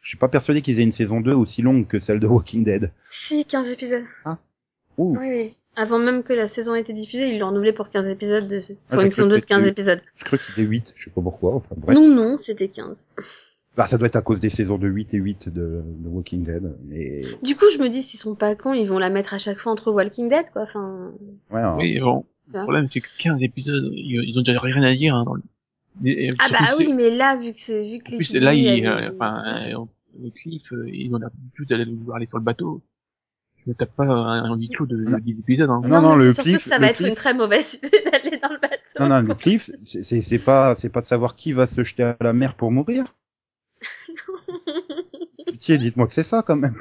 je 0.00 0.08
suis 0.08 0.16
pas 0.16 0.28
persuadé 0.28 0.62
qu'ils 0.62 0.80
aient 0.80 0.84
une 0.84 0.92
saison 0.92 1.20
2 1.20 1.32
aussi 1.34 1.60
longue 1.60 1.86
que 1.86 1.98
celle 1.98 2.20
de 2.20 2.26
Walking 2.26 2.64
Dead. 2.64 2.92
Si, 3.10 3.44
15 3.44 3.68
épisodes. 3.68 4.04
Ouh, 4.98 5.16
Oui, 5.18 5.26
oui. 5.28 5.54
Avant 5.76 5.98
même 5.98 6.22
que 6.24 6.32
la 6.32 6.48
saison 6.48 6.74
ait 6.74 6.80
été 6.80 6.92
diffusée, 6.92 7.28
ils 7.32 7.38
l'ont 7.38 7.48
renouvelé 7.48 7.72
pour 7.72 7.90
15 7.90 8.08
épisodes 8.08 8.46
de... 8.48 8.58
pour 8.58 8.76
Ah, 8.90 8.98
j'ai 8.98 9.04
une 9.06 9.10
saison 9.12 9.28
que 9.28 9.34
2 9.34 9.40
de 9.40 9.44
15 9.46 9.58
c'était- 9.64 9.70
épisodes. 9.70 10.00
je 10.16 10.24
crois 10.24 10.38
que 10.38 10.44
c'était 10.44 10.62
8, 10.62 10.94
je 10.96 11.04
sais 11.04 11.10
pas 11.10 11.22
pourquoi. 11.22 11.54
Enfin 11.54 11.74
bref. 11.78 11.96
Non, 11.96 12.08
non, 12.08 12.36
c'était 12.40 12.68
15. 12.68 13.08
Bah, 13.76 13.86
ça 13.86 13.96
doit 13.96 14.08
être 14.08 14.16
à 14.16 14.22
cause 14.22 14.40
des 14.40 14.50
saisons 14.50 14.78
de 14.78 14.88
8 14.88 15.14
et 15.14 15.18
8 15.18 15.48
de, 15.48 15.82
de 15.84 16.08
Walking 16.08 16.42
Dead. 16.42 16.74
Mais 16.86 17.22
Du 17.42 17.54
coup, 17.56 17.66
je 17.72 17.78
me 17.78 17.88
dis, 17.88 18.02
s'ils 18.02 18.18
sont 18.18 18.34
pas 18.34 18.56
cons, 18.56 18.74
ils 18.74 18.88
vont 18.88 18.98
la 18.98 19.10
mettre 19.10 19.32
à 19.32 19.38
chaque 19.38 19.58
fois 19.58 19.70
entre 19.70 19.92
Walking 19.92 20.28
Dead, 20.28 20.50
quoi. 20.52 20.62
Enfin, 20.62 21.12
ouais, 21.52 21.60
hein. 21.60 21.76
oui, 21.78 22.00
bon. 22.00 22.24
Le 22.52 22.62
problème, 22.62 22.88
c'est 22.90 23.00
que 23.00 23.08
15 23.20 23.40
épisodes, 23.42 23.90
ils, 23.92 24.24
ils 24.28 24.38
ont 24.38 24.42
déjà 24.42 24.58
rien 24.60 24.82
à 24.82 24.94
dire, 24.96 25.14
hein, 25.14 25.22
dans 25.24 25.34
le... 25.34 25.42
et- 26.04 26.30
ah 26.40 26.48
bah 26.50 26.74
oui, 26.78 26.92
mais 26.92 27.10
là, 27.10 27.36
vu 27.36 27.52
que 27.52 27.58
c'est, 27.60 27.88
vu 27.88 28.00
que 28.00 28.12
En 28.12 28.16
plus, 28.16 28.34
là, 28.34 28.50
B, 28.50 28.56
il, 28.56 28.66
elle 28.66 28.86
euh, 28.88 29.10
enfin, 29.14 29.40
euh, 29.70 30.30
cliff, 30.34 30.72
euh, 30.72 30.84
ils 30.92 31.14
ont 31.14 31.18
l'air 31.18 31.30
plus 31.54 31.64
d'aller 31.66 31.84
vouloir 31.84 32.16
aller 32.16 32.26
sur 32.26 32.38
le 32.38 32.44
bateau. 32.44 32.80
Je 33.64 33.70
me 33.70 33.74
tape 33.74 33.94
pas 33.94 34.04
un, 34.04 34.44
un 34.50 34.56
huis 34.56 34.68
clos 34.70 34.86
de, 34.86 34.96
Non. 34.96 35.18
de 35.18 35.22
10 35.22 35.40
épisodes, 35.40 35.68
hein. 35.70 35.80
Non, 35.84 36.00
non, 36.00 36.16
mais 36.16 36.24
le 36.26 36.32
cliff- 36.32 36.56
que 36.58 36.62
ça 36.62 36.78
va 36.78 36.86
être 36.88 36.96
cliff- 36.96 37.08
une 37.08 37.14
très 37.14 37.34
mauvaise 37.34 37.74
idée 37.82 37.90
d'aller 38.10 38.38
dans 38.38 38.48
le 38.48 38.58
bateau. 38.58 38.76
Non, 38.98 39.08
non, 39.08 39.20
le 39.20 39.34
cliff, 39.34 39.70
c'est- 39.84 40.02
c'est 40.02 40.22
c'est 40.22 40.38
pas, 40.38 40.74
c'est 40.74 40.88
pas 40.88 41.00
de 41.02 41.06
savoir 41.06 41.36
qui 41.36 41.52
va 41.52 41.66
se 41.66 41.84
jeter 41.84 42.02
à 42.04 42.16
la 42.20 42.32
mer 42.32 42.54
pour 42.54 42.70
mourir. 42.72 43.14
Pitié, 45.46 45.78
dites-moi 45.78 46.06
que 46.06 46.12
c'est 46.12 46.22
ça 46.22 46.42
quand 46.42 46.56
même. 46.56 46.76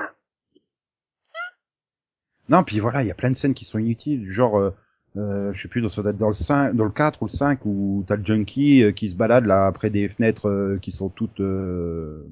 Non, 2.49 2.63
puis 2.63 2.79
voilà, 2.79 3.03
il 3.03 3.07
y 3.07 3.11
a 3.11 3.15
plein 3.15 3.29
de 3.29 3.35
scènes 3.35 3.53
qui 3.53 3.65
sont 3.65 3.77
inutiles, 3.77 4.21
du 4.21 4.31
genre, 4.33 4.57
euh, 4.57 4.71
euh, 5.17 5.53
je 5.53 5.61
sais 5.61 5.67
plus, 5.67 5.87
ça 5.89 6.01
doit 6.01 6.11
être 6.11 6.17
dans 6.17 6.29
le 6.29 6.33
5, 6.33 6.73
dans 6.73 6.85
le 6.85 6.89
4 6.91 7.21
ou 7.21 7.25
le 7.25 7.31
5, 7.31 7.59
où 7.65 8.03
t'as 8.07 8.15
le 8.15 8.25
junkie 8.25 8.83
euh, 8.83 8.91
qui 8.91 9.09
se 9.09 9.15
balade 9.15 9.45
là 9.45 9.67
après 9.67 9.89
des 9.89 10.07
fenêtres 10.09 10.49
euh, 10.49 10.79
qui 10.81 10.91
sont 10.91 11.09
toutes 11.09 11.41
euh, 11.41 12.25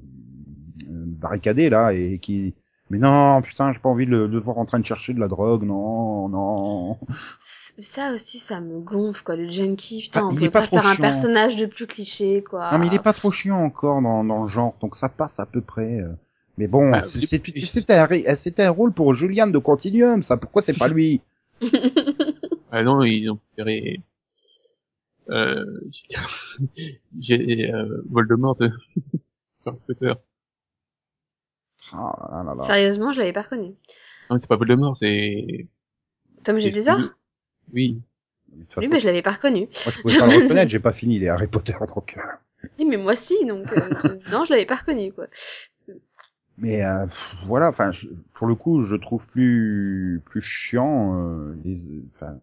euh, 0.83 0.87
barricadées 0.89 1.69
là 1.69 1.93
et 1.93 2.17
qui. 2.19 2.55
Mais 2.89 2.99
non, 2.99 3.41
putain, 3.41 3.73
j'ai 3.73 3.79
pas 3.79 3.89
envie 3.89 4.05
de 4.05 4.11
le, 4.11 4.27
de 4.29 4.33
le 4.33 4.39
voir 4.39 4.57
en 4.57 4.65
train 4.65 4.79
de 4.79 4.85
chercher 4.85 5.13
de 5.13 5.19
la 5.19 5.27
drogue, 5.27 5.63
non, 5.63 6.29
non. 6.29 6.97
Ça 7.43 8.13
aussi, 8.13 8.39
ça 8.39 8.61
me 8.61 8.79
gonfle, 8.79 9.23
quoi. 9.23 9.35
Le 9.35 9.49
junkie, 9.49 10.03
putain, 10.03 10.21
Ah, 10.21 10.27
on 10.29 10.33
il 10.33 10.39
peut 10.39 10.45
est 10.45 10.49
pas 10.49 10.61
pas, 10.61 10.67
trop 10.67 10.77
faire 10.77 10.85
un 10.89 10.93
chiant. 10.95 11.03
personnage 11.03 11.55
de 11.57 11.65
plus 11.65 11.85
cliché, 11.85 12.43
quoi. 12.49 12.71
Non, 12.71 12.79
mais 12.79 12.87
il 12.87 12.93
est 12.93 13.03
pas 13.03 13.13
trop 13.13 13.29
chiant 13.31 13.57
encore 13.57 14.01
dans, 14.01 14.23
dans 14.23 14.41
le 14.43 14.47
genre, 14.47 14.75
donc 14.81 14.95
ça 14.95 15.09
passe 15.09 15.39
à 15.39 15.45
peu 15.45 15.61
près. 15.61 15.99
euh. 15.99 16.13
Mais 16.57 16.67
bon, 16.67 16.91
Ah, 16.93 17.03
c'est- 17.03 17.19
du- 17.19 17.59
c'est- 17.59 17.65
c'était 17.67 17.93
un, 17.95 18.05
ré- 18.05 18.35
c'était 18.35 18.63
un 18.63 18.71
rôle 18.71 18.91
pour 18.93 19.13
Julian 19.13 19.47
de 19.47 19.57
Continuum, 19.59 20.23
ça. 20.23 20.37
Pourquoi 20.37 20.61
c'est 20.61 20.73
pas 20.77 20.87
lui? 20.87 21.21
Ah 22.71 22.83
non, 22.83 23.03
ils 23.03 23.29
ont 23.29 23.37
préféré, 23.55 24.01
euh, 25.29 25.63
j'ai, 27.19 27.71
euh, 27.71 28.01
Voldemort 28.09 28.55
de 28.57 28.69
Harry 29.65 29.77
Potter. 29.87 30.13
Ah 31.93 32.29
là 32.31 32.43
là 32.43 32.55
là. 32.55 32.63
Sérieusement, 32.63 33.11
je 33.13 33.19
l'avais 33.19 33.33
pas 33.33 33.41
reconnu. 33.43 33.75
Non, 34.29 34.37
c'est 34.39 34.47
pas 34.47 34.55
Voldemort, 34.57 34.97
c'est... 34.97 35.67
Tom 36.43 36.59
c'est- 36.59 36.61
Jedusor 36.61 36.97
Oui. 37.73 38.01
De 38.49 38.63
toute 38.63 38.73
Oui, 38.79 38.87
façon, 38.87 38.89
mais 38.93 38.99
je 38.99 39.05
l'avais 39.07 39.21
pas 39.21 39.33
reconnu. 39.33 39.67
Moi, 39.85 39.91
je 39.91 39.99
pouvais 39.99 40.15
pas 40.15 40.25
le 40.27 40.31
reconnaître, 40.43 40.71
j'ai 40.71 40.79
pas 40.79 40.93
fini 40.93 41.19
les 41.19 41.27
Harry 41.29 41.47
Potter, 41.47 41.73
donc. 41.95 42.17
euh. 42.17 42.21
Oui, 42.79 42.85
mais 42.85 42.97
moi 42.97 43.15
si, 43.15 43.45
donc 43.45 43.71
euh, 43.73 44.19
non, 44.31 44.45
je 44.45 44.51
l'avais 44.51 44.65
pas 44.65 44.75
reconnu, 44.77 45.11
quoi. 45.13 45.27
Mais 46.57 46.83
euh, 46.83 47.05
voilà, 47.45 47.69
enfin, 47.69 47.91
pour 48.33 48.47
le 48.47 48.55
coup, 48.55 48.81
je 48.83 48.95
trouve 48.95 49.27
plus 49.27 50.21
plus 50.25 50.41
chiant. 50.41 51.15
euh, 51.21 51.55
les, 51.63 51.79
enfin, 52.09 52.39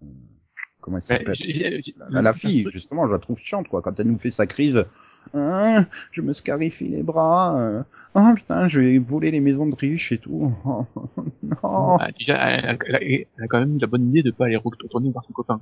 comment 0.80 0.98
elle 0.98 1.02
Bah, 1.08 1.34
s'appelle? 1.34 1.82
la, 2.10 2.22
la 2.22 2.32
fille, 2.32 2.68
justement, 2.72 3.06
je 3.08 3.12
la 3.12 3.18
trouve 3.18 3.38
chiante, 3.38 3.68
quoi. 3.68 3.82
Quand 3.82 3.98
elle 3.98 4.06
nous 4.08 4.18
fait 4.18 4.30
sa 4.30 4.46
crise, 4.46 4.84
Hein, 5.32 5.86
je 6.12 6.20
me 6.22 6.32
scarifie 6.32 6.88
les 6.88 7.02
bras. 7.02 7.58
euh, 7.60 7.82
Oh 8.14 8.20
putain, 8.36 8.68
je 8.68 8.80
vais 8.80 8.98
voler 8.98 9.30
les 9.30 9.40
maisons 9.40 9.66
de 9.66 9.74
riches 9.74 10.12
et 10.12 10.18
tout. 10.18 10.52
non. 11.42 11.96
Ah, 11.98 12.08
déjà, 12.18 12.36
elle, 12.36 12.64
a- 12.66 12.76
elle 12.86 12.94
a- 12.96 13.02
elle 13.02 13.26
a 13.44 13.46
quand 13.48 13.60
même 13.60 13.76
eu 13.76 13.78
la 13.80 13.86
bonne 13.86 14.08
idée 14.08 14.22
de 14.22 14.30
pas 14.30 14.46
aller 14.46 14.56
retourner 14.56 15.10
voir 15.10 15.24
son 15.24 15.32
copain. 15.32 15.60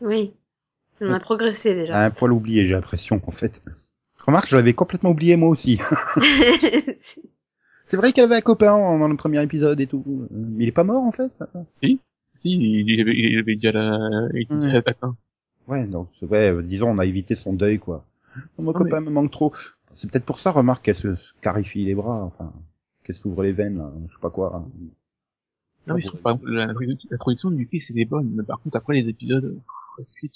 Oui. 0.00 0.32
On 1.00 1.10
a 1.12 1.18
progressé 1.20 1.70
Elle 1.70 1.76
déjà. 1.80 1.94
a 1.96 2.04
un 2.06 2.10
poil 2.10 2.32
oublié, 2.32 2.64
j'ai 2.66 2.74
l'impression, 2.74 3.20
en 3.26 3.30
fait. 3.32 3.64
Remarque, 4.24 4.48
je 4.48 4.56
l'avais 4.56 4.72
complètement 4.72 5.10
oublié 5.10 5.36
moi 5.36 5.48
aussi. 5.48 5.80
C'est 7.84 7.96
vrai 7.96 8.12
qu'elle 8.12 8.24
avait 8.24 8.36
un 8.36 8.40
copain 8.40 8.72
dans 8.98 9.08
le 9.08 9.16
premier 9.16 9.42
épisode 9.42 9.80
et 9.80 9.86
tout. 9.86 10.04
Mais 10.30 10.64
il 10.64 10.68
est 10.68 10.72
pas 10.72 10.84
mort, 10.84 11.02
en 11.02 11.12
fait. 11.12 11.32
Si, 12.38 12.50
il 12.52 13.00
avait, 13.00 13.14
il 13.16 13.38
avait 13.38 13.54
déjà 13.56 13.72
la, 13.72 14.28
il 14.34 14.42
était 14.42 14.54
déjà 14.54 14.76
Ouais. 14.78 14.82
atteint. 14.86 15.16
Ouais, 15.68 15.86
donc, 15.86 16.08
c'est 16.18 16.26
vrai, 16.26 16.52
euh, 16.52 16.62
disons, 16.62 16.90
on 16.90 16.98
a 16.98 17.04
évité 17.06 17.34
son 17.34 17.52
deuil, 17.52 17.78
quoi. 17.78 18.04
Oh, 18.58 18.62
mon 18.62 18.72
Non, 18.72 18.72
copain 18.72 19.00
me 19.00 19.10
manque 19.10 19.30
trop. 19.30 19.52
C'est 19.94 20.10
peut-être 20.10 20.24
pour 20.24 20.38
ça, 20.38 20.50
remarque, 20.50 20.84
qu'elle 20.84 20.96
se 20.96 21.14
scarifie 21.16 21.84
les 21.84 21.94
bras, 21.94 22.22
enfin, 22.22 22.52
qu'elle 23.04 23.16
s'ouvre 23.16 23.42
les 23.42 23.52
veines, 23.52 23.78
là, 23.78 23.92
je 24.08 24.14
sais 24.14 24.20
pas 24.20 24.30
quoi. 24.30 24.56
hein. 24.56 24.70
Non, 25.86 25.94
mais 25.94 26.00
je 26.02 26.08
trouve, 26.08 26.20
par 26.22 26.32
exemple, 26.34 26.50
la, 26.50 26.66
la 26.66 27.18
production 27.18 27.50
du 27.52 27.66
fils, 27.66 27.86
c'était 27.86 28.04
bonne, 28.04 28.30
mais 28.34 28.42
par 28.42 28.60
contre, 28.60 28.76
après 28.76 28.94
les 29.00 29.08
épisodes, 29.08 29.60
la 29.98 30.04
suite, 30.04 30.34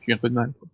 j'ai 0.00 0.12
eu 0.12 0.14
un 0.14 0.18
peu 0.18 0.28
de 0.28 0.34
mal, 0.34 0.52
quoi. 0.54 0.68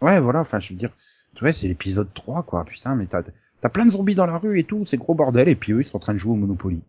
Ouais, 0.00 0.20
voilà, 0.20 0.38
enfin, 0.40 0.60
je 0.60 0.72
veux 0.72 0.78
dire, 0.78 0.94
tu 1.34 1.40
vois, 1.40 1.52
c'est 1.52 1.66
l'épisode 1.66 2.12
3, 2.14 2.44
quoi, 2.44 2.64
putain, 2.64 2.94
mais 2.94 3.06
t'as, 3.08 3.24
t'as 3.60 3.68
plein 3.68 3.86
de 3.86 3.90
zombies 3.90 4.14
dans 4.14 4.26
la 4.26 4.38
rue 4.38 4.56
et 4.58 4.64
tout, 4.64 4.86
c'est 4.86 4.98
gros 4.98 5.14
bordel, 5.16 5.48
et 5.48 5.56
puis 5.56 5.72
eux, 5.72 5.80
ils 5.80 5.84
sont 5.84 5.96
en 5.96 6.00
train 6.00 6.12
de 6.12 6.18
jouer 6.18 6.32
au 6.32 6.36
Monopoly. 6.36 6.84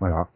Voilà. 0.00 0.28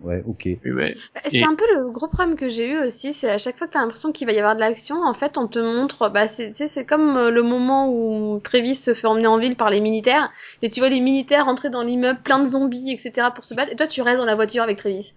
Ouais, 0.00 0.22
ok. 0.26 0.46
Ouais. 0.64 0.94
Bah, 1.14 1.20
C'est 1.24 1.38
Et- 1.38 1.44
un 1.44 1.54
peu 1.54 1.64
le 1.74 1.90
gros 1.90 2.06
problème 2.06 2.36
que 2.36 2.48
j'ai 2.50 2.68
eu 2.70 2.78
aussi, 2.78 3.12
c'est 3.14 3.30
à 3.30 3.38
chaque 3.38 3.56
fois 3.56 3.66
que 3.66 3.72
t'as 3.72 3.80
l'impression 3.80 4.12
qu'il 4.12 4.26
va 4.26 4.32
y 4.34 4.38
avoir 4.38 4.54
de 4.54 4.60
l'action, 4.60 5.02
en 5.02 5.14
fait, 5.14 5.38
on 5.38 5.48
te 5.48 5.58
montre, 5.58 6.10
bah, 6.10 6.28
c'est, 6.28 6.50
tu 6.50 6.56
sais, 6.56 6.68
c'est 6.68 6.84
comme 6.84 7.16
euh, 7.16 7.30
le 7.30 7.42
moment 7.42 7.88
où 7.90 8.38
Travis 8.40 8.74
se 8.74 8.92
fait 8.92 9.06
emmener 9.06 9.26
en 9.26 9.38
ville 9.38 9.56
par 9.56 9.70
les 9.70 9.80
militaires, 9.80 10.30
et 10.62 10.68
tu 10.70 10.80
vois 10.80 10.90
les 10.90 11.00
militaires 11.00 11.48
entrer 11.48 11.70
dans 11.70 11.82
l'immeuble, 11.82 12.20
plein 12.22 12.38
de 12.40 12.48
zombies, 12.48 12.90
etc., 12.92 13.28
pour 13.34 13.44
se 13.46 13.54
battre, 13.54 13.72
et 13.72 13.76
toi, 13.76 13.86
tu 13.86 14.02
restes 14.02 14.18
dans 14.18 14.26
la 14.26 14.34
voiture 14.34 14.62
avec 14.62 14.76
Travis. 14.76 15.14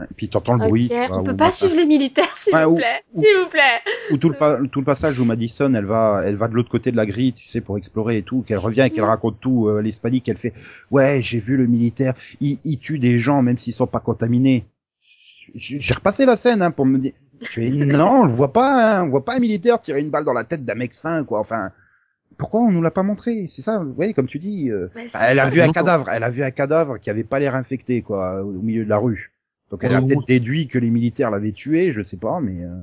Et 0.00 0.14
puis 0.16 0.28
t'entends 0.28 0.54
le 0.54 0.66
bruit. 0.66 0.88
Vois, 0.88 1.18
on 1.18 1.22
peut 1.22 1.36
pas 1.36 1.52
suivre 1.52 1.76
les 1.76 1.84
militaires, 1.84 2.34
s'il 2.38 2.54
Ouais, 2.54 2.64
vous 2.64 2.72
ou- 2.72 2.76
plaît, 2.76 3.02
ou- 3.12 3.22
s'il 3.22 3.36
vous 3.36 3.48
plaît. 3.50 3.60
Ou 4.10 4.16
tout 4.16 4.30
le, 4.30 4.34
pa- 4.34 4.58
tout 4.72 4.80
le 4.80 4.84
passage 4.86 5.18
où 5.20 5.24
Madison, 5.26 5.72
elle 5.74 5.84
va, 5.84 6.22
elle 6.24 6.34
va 6.36 6.48
de 6.48 6.54
l'autre 6.54 6.70
côté 6.70 6.90
de 6.90 6.96
la 6.96 7.04
grille, 7.04 7.34
tu 7.34 7.46
sais, 7.46 7.60
pour 7.60 7.76
explorer 7.76 8.16
et 8.18 8.22
tout, 8.22 8.42
qu'elle 8.42 8.58
revient 8.58 8.82
et 8.86 8.90
qu'elle 8.90 9.04
raconte 9.04 9.38
tout, 9.40 9.68
euh, 9.68 9.80
l'hispanique, 9.82 10.28
elle 10.30 10.38
fait, 10.38 10.54
ouais, 10.90 11.20
j'ai 11.22 11.38
vu 11.38 11.56
le 11.58 11.66
militaire, 11.66 12.14
il, 12.40 12.58
il 12.64 12.78
tue 12.78 12.98
des 12.98 13.18
gens 13.18 13.42
même 13.42 13.58
s'ils 13.58 13.74
sont 13.74 13.86
pas 13.86 14.00
contaminés. 14.00 14.64
J'ai 15.54 15.94
repassé 15.94 16.24
la 16.24 16.36
scène, 16.38 16.62
hein, 16.62 16.70
pour 16.70 16.86
me 16.86 16.98
dire, 16.98 17.12
fais, 17.42 17.70
non, 17.70 18.20
on 18.20 18.24
le 18.24 18.30
voit 18.32 18.52
pas, 18.52 18.98
hein, 19.00 19.04
on 19.04 19.08
voit 19.08 19.24
pas 19.24 19.36
un 19.36 19.40
militaire 19.40 19.80
tirer 19.80 20.00
une 20.00 20.08
balle 20.10 20.24
dans 20.24 20.32
la 20.32 20.44
tête 20.44 20.64
d'un 20.64 20.74
mec 20.74 20.94
sain, 20.94 21.24
quoi, 21.24 21.38
enfin, 21.40 21.70
pourquoi 22.38 22.60
on 22.62 22.70
nous 22.70 22.80
l'a 22.80 22.90
pas 22.90 23.02
montré? 23.02 23.46
C'est 23.48 23.60
ça, 23.62 23.78
vous 23.80 23.92
voyez, 23.92 24.14
comme 24.14 24.26
tu 24.26 24.38
dis, 24.38 24.70
euh, 24.70 24.88
Bah, 24.94 25.02
elle 25.28 25.38
a 25.38 25.48
vu 25.50 25.60
un 25.60 25.68
cadavre, 25.68 26.08
elle 26.08 26.22
a 26.22 26.30
vu 26.30 26.42
un 26.42 26.50
cadavre 26.50 26.98
qui 26.98 27.10
avait 27.10 27.24
pas 27.24 27.38
l'air 27.38 27.54
infecté, 27.54 28.00
quoi, 28.00 28.42
au 28.42 28.52
milieu 28.52 28.84
de 28.84 28.88
la 28.88 28.96
rue. 28.96 29.31
Donc 29.72 29.84
elle 29.84 29.94
a 29.94 30.02
peut-être 30.02 30.26
déduit 30.26 30.68
que 30.68 30.78
les 30.78 30.90
militaires 30.90 31.30
l'avaient 31.30 31.52
tué, 31.52 31.92
je 31.92 32.02
sais 32.02 32.18
pas, 32.18 32.40
mais 32.42 32.62
euh, 32.62 32.76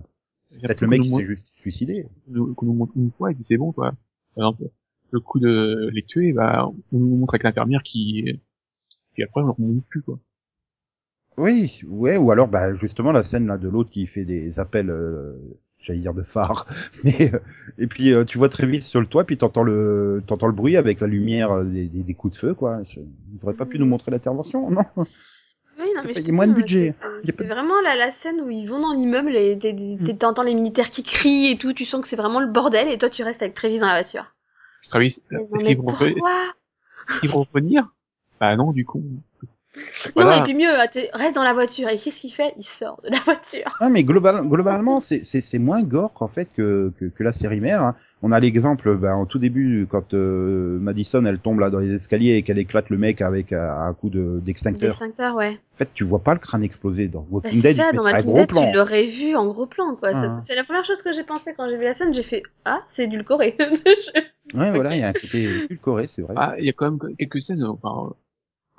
c'est 0.48 0.60
peut-être 0.60 0.82
le 0.82 0.88
mec 0.88 1.02
qui 1.02 1.12
s'est 1.12 1.24
juste 1.24 1.54
suicidé. 1.56 2.08
qu'on 2.34 2.66
nous 2.66 2.74
montre 2.74 2.94
une 2.96 3.12
fois 3.12 3.30
et 3.30 3.36
puis 3.36 3.44
c'est 3.44 3.58
bon 3.58 3.72
quoi. 3.72 3.92
Par 4.36 4.50
exemple, 4.50 4.72
le 5.12 5.20
coup 5.20 5.40
de 5.40 5.92
les 5.94 6.04
tuer, 6.04 6.34
bah 6.34 6.68
on 6.92 6.98
nous 6.98 7.16
montre 7.16 7.36
avec 7.36 7.44
l'infirmière 7.44 7.84
qui 7.84 8.42
puis 9.14 9.24
après 9.24 9.42
on 9.42 9.46
leur 9.46 9.60
montre 9.60 9.86
plus 9.88 10.02
quoi. 10.02 10.20
Oui, 11.38 11.82
ouais, 11.88 12.18
ou 12.18 12.32
alors 12.32 12.48
bah 12.48 12.74
justement 12.74 13.12
la 13.12 13.22
scène 13.22 13.46
là 13.46 13.60
de 13.60 13.70
l'autre 13.70 13.92
qui 13.92 14.08
fait 14.08 14.26
des 14.26 14.60
appels, 14.60 14.90
euh, 14.90 15.38
j'allais 15.78 16.00
dire 16.00 16.16
de 16.16 16.24
phare, 16.24 16.66
mais 17.04 17.36
euh, 17.36 17.40
et 17.78 17.86
puis 17.86 18.14
euh, 18.14 18.26
tu 18.26 18.40
vois 18.40 18.50
très 18.50 18.66
vite 18.66 18.82
sur 18.82 19.00
le 19.00 19.06
toit, 19.06 19.26
puis 19.26 19.38
t'entends 19.38 19.64
le 19.64 20.24
t'entends 20.26 20.48
le 20.48 20.54
bruit 20.54 20.76
avec 20.76 21.02
la 21.02 21.08
lumière 21.08 21.52
euh, 21.52 21.66
des, 21.66 21.88
des, 21.88 22.04
des 22.04 22.14
coups 22.16 22.34
de 22.34 22.40
feu 22.40 22.54
quoi. 22.56 22.82
Je, 22.84 23.00
ils 23.00 23.40
n'auraient 23.42 23.56
pas 23.56 23.68
pu 23.68 23.78
nous 23.78 23.86
montrer 23.86 24.10
l'intervention, 24.10 24.72
non? 24.72 24.82
Non, 26.02 26.08
mais 26.08 26.14
Il 26.14 26.16
y 26.16 26.20
a 26.20 26.22
je 26.22 26.28
te 26.28 26.32
moins 26.32 26.48
de 26.48 26.54
budget. 26.54 26.92
c'est- 26.92 27.02
pas 27.02 27.32
c'est 27.38 27.44
vraiment 27.48 27.82
la, 27.82 27.96
la 27.96 28.12
scène 28.12 28.42
où 28.42 28.50
ils 28.50 28.68
vont 28.68 28.80
dans 28.80 28.94
l'immeuble 28.94 29.36
et 29.36 29.58
t'entends 30.18 30.44
les 30.44 30.56
militaires 30.56 30.90
qui 30.90 31.04
crient 31.04 31.52
et 31.52 31.58
tout, 31.58 31.74
tu 31.74 31.86
sens 31.86 32.02
que 32.02 32.08
c'est 32.08 32.16
vraiment 32.16 32.40
le 32.40 32.48
bordel 32.48 32.88
et 32.88 32.98
toi 32.98 33.10
tu 33.10 33.24
restes 33.24 33.42
avec 33.42 33.56
Travis 33.56 33.80
dans 33.80 33.88
la 33.88 34.02
voiture. 34.02 34.26
Travis, 34.90 35.22
Mais 35.32 35.40
non, 35.40 35.46
est-ce 35.54 35.64
mais 35.64 35.76
qu'ils 35.76 35.78
vont 35.78 35.84
revenir 35.86 36.14
pourquoi? 36.14 36.54
Est-ce 37.10 37.20
qu'ils 37.20 37.30
vont 37.30 37.44
revenir? 37.54 37.88
Bah 38.40 38.56
non 38.56 38.72
du 38.72 38.86
coup. 38.86 39.04
Non, 40.16 40.32
et 40.32 40.44
puis 40.44 40.54
mieux, 40.54 40.70
t'es- 40.92 41.10
reste 41.14 41.36
dans 41.36 41.44
la 41.44 41.54
voiture 41.54 41.88
et 41.90 41.98
qu'est-ce 41.98 42.22
qu'il 42.22 42.32
fait? 42.32 42.54
Il 42.58 42.64
sort 42.64 43.00
de 43.04 43.10
la 43.12 43.20
voiture. 43.26 43.78
Ah 43.80 43.90
mais 43.90 44.04
global, 44.04 44.42
globalement 44.48 45.00
c'est 45.00 45.60
moins 45.60 45.82
gore 45.84 46.14
en 46.20 46.28
fait 46.28 46.50
que 46.56 46.92
que, 47.00 47.06
que 47.06 47.24
la 47.24 47.32
série 47.32 47.60
mère. 47.60 47.82
hein. 47.84 47.96
On 48.22 48.32
a 48.32 48.40
l'exemple 48.40 48.96
bah, 48.98 49.16
en 49.16 49.26
tout 49.26 49.40
début 49.40 49.88
quand 49.90 50.14
euh, 50.14 50.78
Madison 50.80 51.24
elle 51.26 51.40
tombe 51.40 51.60
là 51.60 51.70
dans 51.70 51.80
les 51.80 51.94
escaliers 51.94 52.36
et 52.36 52.42
qu'elle 52.44 52.58
éclate 52.60 52.90
le 52.90 52.98
mec 52.98 53.22
avec 53.22 53.54
euh, 53.54 53.70
un 53.72 53.94
coup 53.94 54.10
de 54.10 54.40
d'extincteur. 54.44 54.98
Ouais. 55.36 55.60
En 55.74 55.78
fait 55.78 55.90
tu 55.94 56.04
vois 56.04 56.20
pas 56.20 56.34
le 56.34 56.40
crâne 56.40 56.64
exploser 56.64 57.08
dans 57.08 57.22
Bah, 57.22 57.28
Walking 57.32 57.62
c'est 57.62 57.74
Dead. 57.74 57.76
ça, 57.78 57.92
dans 57.92 58.04
Walking 58.04 58.26
gros 58.26 58.38
Dead, 58.38 58.48
plan. 58.50 58.70
tu 58.72 58.78
l'aurais 58.78 59.06
vu 59.06 59.36
en 59.36 59.48
gros 59.48 59.66
plan, 59.66 59.96
quoi. 59.96 60.10
Ah. 60.14 60.30
C'est 60.46 60.56
la 60.56 60.64
première 60.64 60.86
chose 60.86 61.02
que 61.02 61.14
j'ai 61.14 61.24
pensé 61.24 61.54
quand 61.56 61.70
j'ai 61.70 61.78
vu 61.78 61.84
la 61.84 61.94
scène, 61.94 62.14
j'ai 62.14 62.24
fait 62.24 62.44
Ah, 62.66 62.82
c'est 62.88 63.06
édulcoré. 63.06 63.58
Ouais, 64.56 64.72
voilà, 64.72 64.96
il 64.96 65.00
y 65.00 65.04
a 65.04 65.10
un 65.10 65.14
côté 65.14 65.44
édulcoré, 65.44 66.08
c'est 66.08 66.24
vrai. 66.24 66.34
Ah 66.36 66.56
il 66.58 66.66
y 66.66 66.70
a 66.70 66.74
quand 66.74 66.90
même 66.90 67.00
quelques 67.20 67.42
scènes 67.44 67.64
enfin 67.64 68.08
euh, 68.08 68.14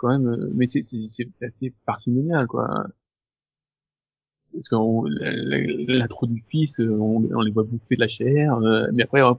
quand 0.01 0.09
même 0.09 0.27
euh, 0.27 0.51
mais 0.55 0.67
c'est 0.69 0.81
assez 1.45 1.73
parcimonial 1.87 2.47
quoi. 2.47 2.87
Parce 4.53 4.69
que 4.69 4.75
on- 4.75 5.05
trou 6.09 6.27
du 6.27 6.43
fils, 6.49 6.81
euh, 6.81 6.91
on, 6.91 7.23
on 7.33 7.41
les 7.41 7.53
voit 7.53 7.63
bouffer 7.63 7.95
de 7.95 8.01
la 8.01 8.09
chair, 8.09 8.55
euh, 8.57 8.89
mais 8.93 9.05
après 9.05 9.23
on, 9.23 9.37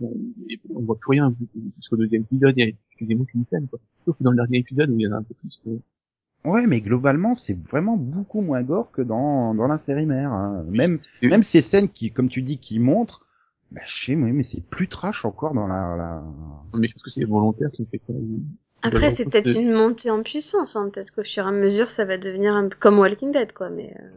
on 0.74 0.82
voit 0.84 0.96
plus 0.98 1.12
rien 1.20 1.36
jusqu'au 1.78 1.98
deuxième 1.98 2.22
épisode, 2.22 2.54
il 2.58 2.68
y 2.68 2.72
a 2.72 2.74
quasiment 2.98 3.26
qu'une 3.26 3.44
scène 3.44 3.68
quoi. 3.68 3.80
Sauf 4.06 4.18
que 4.18 4.24
dans 4.24 4.32
le 4.32 4.38
dernier 4.38 4.60
épisode 4.60 4.90
où 4.90 4.98
il 4.98 5.02
y 5.04 5.08
en 5.08 5.12
a 5.12 5.18
un 5.18 5.24
peu 5.24 5.34
plus. 5.34 5.62
euh, 5.68 5.78
Ouais, 6.46 6.66
mais 6.66 6.80
globalement, 6.82 7.36
c'est 7.36 7.58
vraiment 7.68 7.98
beaucoup 7.98 8.42
moins 8.42 8.64
gore 8.64 8.92
que 8.92 9.02
dans, 9.04 9.54
dans 9.54 9.68
la 9.68 9.78
série 9.78 10.06
mère. 10.08 10.32
hein. 10.32 10.64
Même, 10.70 10.98
même 11.22 11.44
ces 11.44 11.62
scènes 11.62 11.88
qui, 11.90 12.12
comme 12.12 12.30
tu 12.30 12.42
dis, 12.42 12.58
qui 12.58 12.80
montrent, 12.80 13.28
bah, 13.72 13.82
je 13.86 14.06
sais, 14.06 14.16
mais, 14.16 14.32
mais 14.32 14.42
c'est 14.42 14.66
plus 14.66 14.88
trash 14.88 15.24
encore 15.24 15.54
dans 15.54 15.68
la, 15.68 15.96
la... 15.96 16.24
Mais 16.76 16.88
je 16.88 16.94
pense 16.94 17.04
que 17.04 17.12
c'est 17.12 17.26
volontaire 17.26 17.70
qui 17.72 17.86
fait 17.86 18.00
ça. 18.00 18.14
Après, 18.84 19.10
c'est 19.10 19.26
peut-être 19.26 19.56
une 19.56 19.72
montée 19.72 20.12
en 20.12 20.22
puissance, 20.22 20.76
hein. 20.76 20.92
Peut-être 20.94 21.10
qu'au 21.10 21.24
fur 21.24 21.46
et 21.46 21.48
à 21.48 21.52
mesure, 21.52 21.90
ça 21.90 22.06
va 22.06 22.20
devenir 22.20 22.54
un 22.54 22.70
peu 22.70 22.78
comme 22.80 23.00
Walking 23.00 23.32
Dead, 23.32 23.54
quoi. 23.54 23.72
Mais 23.72 23.92
euh, 24.00 24.10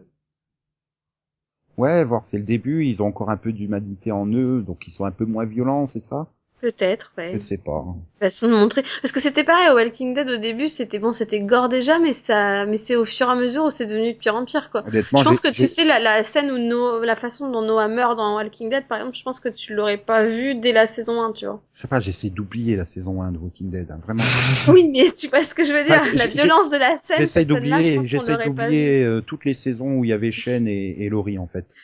Ouais, 1.76 2.04
voir 2.04 2.24
c'est 2.24 2.38
le 2.38 2.42
début, 2.42 2.84
ils 2.84 3.00
ont 3.00 3.06
encore 3.06 3.30
un 3.30 3.36
peu 3.36 3.52
d'humanité 3.52 4.10
en 4.10 4.26
eux, 4.26 4.60
donc 4.60 4.88
ils 4.88 4.90
sont 4.90 5.04
un 5.04 5.12
peu 5.12 5.24
moins 5.24 5.44
violents, 5.44 5.86
c'est 5.86 6.00
ça? 6.00 6.33
Peut-être, 6.64 7.12
ouais. 7.18 7.32
Je 7.34 7.38
sais 7.38 7.58
pas. 7.58 7.84
façon 8.20 8.48
de 8.48 8.54
montrer 8.54 8.82
parce 9.02 9.12
que 9.12 9.20
c'était 9.20 9.44
pareil 9.44 9.68
au 9.70 9.74
Walking 9.74 10.14
Dead 10.14 10.26
au 10.28 10.38
début 10.38 10.68
c'était 10.68 10.98
bon 10.98 11.12
c'était 11.12 11.40
gore 11.40 11.68
déjà 11.68 11.98
mais 11.98 12.14
ça 12.14 12.64
mais 12.64 12.78
c'est 12.78 12.96
au 12.96 13.04
fur 13.04 13.28
et 13.28 13.30
à 13.32 13.34
mesure 13.34 13.64
où 13.64 13.70
c'est 13.70 13.84
devenu 13.84 14.14
de 14.14 14.18
pire 14.18 14.34
en 14.34 14.46
pire 14.46 14.70
quoi 14.70 14.82
Honnêtement, 14.86 15.18
je 15.18 15.24
pense 15.24 15.40
que 15.40 15.48
tu 15.48 15.66
sais 15.66 15.84
la, 15.84 15.98
la 15.98 16.22
scène 16.22 16.50
où 16.50 16.56
No, 16.56 17.04
la 17.04 17.16
façon 17.16 17.50
dont 17.50 17.60
Noah 17.60 17.88
meurt 17.88 18.16
dans 18.16 18.36
Walking 18.36 18.70
Dead 18.70 18.86
par 18.88 18.98
exemple 18.98 19.16
je 19.16 19.22
pense 19.22 19.40
que 19.40 19.50
tu 19.50 19.74
l'aurais 19.74 19.98
pas 19.98 20.24
vu 20.24 20.54
dès 20.54 20.72
la 20.72 20.86
saison 20.86 21.20
1 21.22 21.32
tu 21.32 21.44
vois 21.44 21.60
je 21.74 21.82
sais 21.82 21.88
pas, 21.88 22.00
j'essaie 22.00 22.30
d'oublier 22.30 22.76
la 22.76 22.86
saison 22.86 23.20
1 23.20 23.32
de 23.32 23.38
Walking 23.38 23.68
Dead, 23.68 23.90
hein, 23.90 23.98
vraiment. 24.02 24.24
oui 24.68 24.88
mais 24.92 25.10
tu 25.12 25.26
vois 25.28 25.42
ce 25.42 25.54
que 25.54 25.64
je 25.64 25.72
veux 25.74 25.84
dire 25.84 25.98
Enfin, 26.00 26.12
la 26.14 26.26
violence 26.28 26.70
de 26.70 26.76
la 26.76 26.96
scène 26.96 27.16
J'essaie 27.18 27.44
d'oublier, 27.44 28.00
j'essaie 28.04 28.36
d'oublier 28.42 29.04
euh, 29.04 29.20
toutes 29.20 29.44
les 29.44 29.54
saisons 29.54 29.96
où 29.98 30.04
il 30.04 30.10
y 30.10 30.12
avait 30.12 30.32
Shane 30.32 30.66
et, 30.68 31.04
et 31.04 31.08
Laurie, 31.08 31.38
en 31.38 31.46
fait. 31.46 31.74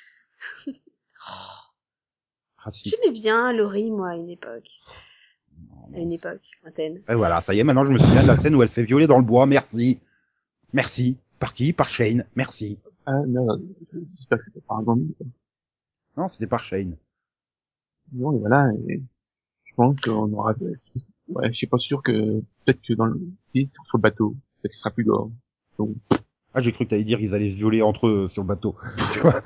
Ah, 2.65 2.71
j'aimais 2.73 3.13
bien 3.13 3.53
Laurie 3.53 3.91
moi 3.91 4.11
à 4.11 4.17
une 4.17 4.29
époque 4.31 4.69
à 5.95 5.99
une 5.99 6.13
époque 6.13 6.47
lointaine 6.63 7.01
Et 7.09 7.15
voilà, 7.15 7.41
ça 7.41 7.55
y 7.55 7.59
est, 7.59 7.65
maintenant 7.65 7.85
je 7.85 7.93
me 7.93 7.99
souviens 7.99 8.23
de 8.23 8.27
la 8.29 8.37
scène 8.37 8.55
où 8.55 8.63
elle 8.63 8.69
se 8.69 8.75
fait 8.75 8.85
violer 8.85 9.07
dans 9.07 9.19
le 9.19 9.25
bois, 9.25 9.47
merci. 9.47 9.99
Merci. 10.73 11.17
Par 11.39 11.55
qui? 11.55 11.73
Par 11.73 11.89
Shane, 11.89 12.25
merci. 12.37 12.79
Ah 13.07 13.23
non, 13.27 13.47
j'espère 14.17 14.39
que 14.39 14.51
pas 14.51 14.61
par 14.69 14.79
un 14.79 14.85
zombie. 14.85 15.15
quoi. 15.17 15.27
Non, 16.17 16.29
c'était 16.29 16.47
par 16.47 16.63
Shane. 16.63 16.97
Non, 18.13 18.37
et 18.37 18.39
voilà. 18.39 18.71
Et 18.89 19.03
je 19.65 19.75
pense 19.75 19.99
qu'on 20.01 20.33
aura. 20.33 20.55
Ouais, 21.29 21.49
je 21.49 21.53
suis 21.57 21.67
pas 21.67 21.79
sûr 21.79 22.03
que 22.03 22.41
peut-être 22.65 22.81
que 22.87 22.93
dans 22.93 23.07
le 23.07 23.21
si, 23.49 23.69
sur 23.69 23.97
le 23.97 24.01
bateau, 24.03 24.37
peut-être 24.61 24.73
qu'il 24.73 24.79
sera 24.79 24.91
plus 24.91 25.05
gore. 25.05 25.31
Donc, 25.79 25.97
Ah, 26.55 26.61
j'ai 26.61 26.73
cru 26.73 26.85
que 26.85 26.91
t'allais 26.91 27.05
dire 27.05 27.19
qu'ils 27.19 27.35
allaient 27.35 27.51
se 27.51 27.57
violer 27.57 27.83
entre 27.83 28.07
eux 28.09 28.29
sur 28.29 28.43
le 28.43 28.49
bateau. 28.49 28.77
tu 29.13 29.21
vois. 29.21 29.41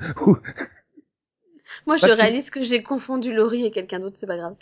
Moi 1.85 1.97
je 1.97 2.05
réalise 2.07 2.49
que 2.49 2.63
j'ai 2.63 2.83
confondu 2.83 3.33
Laurie 3.33 3.65
et 3.65 3.71
quelqu'un 3.71 3.99
d'autre 3.99 4.17
c'est 4.17 4.27
pas 4.27 4.37
grave 4.37 4.55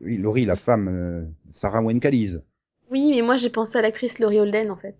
Oui, 0.00 0.16
Laurie, 0.18 0.44
la 0.44 0.56
femme, 0.56 0.88
euh, 0.88 1.24
Sarah 1.50 1.82
Wencalise. 1.82 2.44
oui 2.90 3.10
mais 3.10 3.22
moi 3.22 3.36
j'ai 3.36 3.50
pensé 3.50 3.78
à 3.78 3.82
l'actrice 3.82 4.18
Laurie 4.18 4.40
Holden 4.40 4.70
en 4.70 4.76
fait 4.76 4.96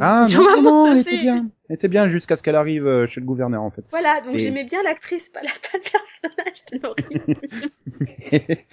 Ah 0.00 0.26
non, 0.32 0.42
non, 0.42 0.62
non, 0.62 0.92
elle 0.92 0.98
était 0.98 1.20
bien. 1.20 1.48
Elle 1.68 1.74
était 1.74 1.88
bien 1.88 2.08
jusqu'à 2.08 2.36
ce 2.36 2.42
qu'elle 2.42 2.56
arrive 2.56 2.86
euh, 2.86 3.06
chez 3.06 3.20
le 3.20 3.26
gouverneur, 3.26 3.62
en 3.62 3.70
fait. 3.70 3.84
Voilà, 3.90 4.20
donc 4.22 4.34
Et- 4.34 4.40
j'aimais 4.40 4.64
bien 4.64 4.82
l'actrice, 4.82 5.28
pas, 5.28 5.40
la, 5.40 5.50
pas 5.70 5.78
le 5.78 5.82
personnage 5.92 6.64
de 6.72 6.78
Laurie. 6.82 8.66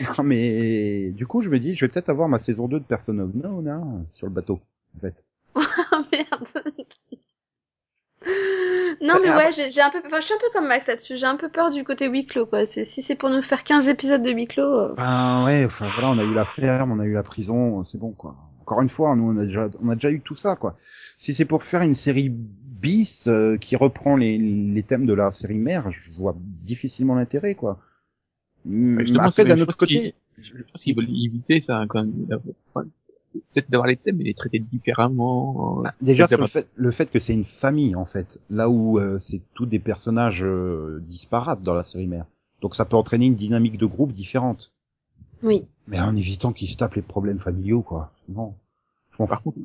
non, 0.00 0.22
mais 0.24 1.10
du 1.10 1.26
coup, 1.26 1.40
je 1.40 1.50
me 1.50 1.58
dis, 1.58 1.74
je 1.74 1.84
vais 1.84 1.88
peut-être 1.90 2.08
avoir 2.08 2.28
ma 2.28 2.38
saison 2.38 2.68
2 2.68 2.78
de 2.80 2.84
Person 2.84 3.18
of 3.18 3.30
Unknown 3.34 3.68
hein, 3.68 4.06
sur 4.12 4.26
le 4.28 4.32
bateau, 4.32 4.60
en 4.96 5.00
fait. 5.00 5.24
oh 5.56 5.60
merde. 6.12 6.48
Non, 9.00 9.14
mais 9.22 9.28
Ah, 9.28 9.38
ouais, 9.38 9.52
j'ai 9.52 9.70
j'ai 9.72 9.80
un 9.80 9.90
peu, 9.90 10.00
enfin, 10.06 10.20
je 10.20 10.24
suis 10.26 10.34
un 10.34 10.38
peu 10.38 10.46
comme 10.52 10.68
Max 10.68 10.86
là-dessus. 10.86 11.16
J'ai 11.16 11.26
un 11.26 11.36
peu 11.36 11.48
peur 11.48 11.70
du 11.70 11.84
côté 11.84 12.08
huis 12.08 12.26
clos, 12.26 12.46
quoi. 12.46 12.64
C'est- 12.64 12.84
Si 12.84 13.02
c'est 13.02 13.16
pour 13.16 13.28
nous 13.28 13.42
faire 13.42 13.64
15 13.64 13.88
épisodes 13.88 14.22
de 14.22 14.30
huis 14.30 14.46
clos, 14.46 14.62
euh, 14.62 14.94
Ben 14.96 15.44
ouais, 15.44 15.64
enfin 15.64 15.86
voilà, 15.98 16.10
on 16.10 16.18
a 16.18 16.24
eu 16.24 16.34
la 16.34 16.44
ferme, 16.44 16.92
on 16.92 17.00
a 17.00 17.04
eu 17.04 17.12
la 17.12 17.22
prison, 17.22 17.84
c'est 17.84 17.98
bon 17.98 18.12
quoi. 18.12 18.36
Encore 18.60 18.80
une 18.80 18.88
fois, 18.88 19.14
nous 19.16 19.30
on 19.32 19.36
a 19.36 19.44
déjà, 19.44 19.68
on 19.82 19.88
a 19.90 19.94
déjà 19.94 20.10
eu 20.10 20.20
tout 20.20 20.36
ça 20.36 20.56
quoi. 20.56 20.74
Si 21.18 21.34
c'est 21.34 21.44
pour 21.44 21.64
faire 21.64 21.82
une 21.82 21.94
série 21.94 22.30
bis 22.30 23.26
euh, 23.26 23.56
qui 23.58 23.76
reprend 23.76 24.16
les, 24.16 24.38
les 24.38 24.82
thèmes 24.82 25.06
de 25.06 25.12
la 25.12 25.30
série 25.30 25.58
mère, 25.58 25.90
je 25.90 26.12
vois 26.12 26.34
difficilement 26.38 27.14
l'intérêt 27.14 27.54
quoi. 27.54 27.78
Justement, 28.66 29.20
Après 29.20 29.44
d'un 29.44 29.60
autre 29.60 29.76
côté, 29.76 30.14
je 30.38 30.52
pense 30.72 30.82
qu'ils 30.82 30.96
veulent 30.96 31.10
éviter 31.10 31.60
ça 31.60 31.84
quand 31.88 32.02
même. 32.04 32.26
Peut-être 33.52 33.70
d'avoir 33.70 33.88
les 33.88 33.96
thèmes 33.96 34.20
et 34.20 34.24
les 34.24 34.34
traiter 34.34 34.58
différemment. 34.60 35.82
bah, 35.82 35.92
déjà 36.00 36.26
le 36.30 36.46
fait, 36.46 36.70
le 36.76 36.90
fait 36.90 37.10
que 37.10 37.18
c'est 37.20 37.34
une 37.34 37.44
famille 37.44 37.96
en 37.96 38.04
fait, 38.04 38.38
là 38.50 38.68
où 38.68 38.98
euh, 38.98 39.18
c'est 39.18 39.42
tous 39.54 39.66
des 39.66 39.78
personnages 39.78 40.42
euh, 40.44 41.00
disparates 41.02 41.62
dans 41.62 41.74
la 41.74 41.82
série 41.84 42.06
mère. 42.06 42.26
Donc 42.60 42.74
ça 42.74 42.84
peut 42.84 42.96
entraîner 42.96 43.26
une 43.26 43.34
dynamique 43.34 43.76
de 43.78 43.86
groupe 43.86 44.12
différente. 44.12 44.72
oui. 45.42 45.64
Mais 45.86 46.00
en 46.00 46.16
évitant 46.16 46.52
qu'ils 46.52 46.68
se 46.70 46.76
tapent 46.76 46.94
les 46.94 47.02
problèmes 47.02 47.38
familiaux 47.38 47.82
quoi. 47.82 48.12
Non. 48.28 48.54
Je 49.12 49.16
m'en 49.22 49.26
Par 49.26 49.42
fous. 49.42 49.52
contre, 49.52 49.58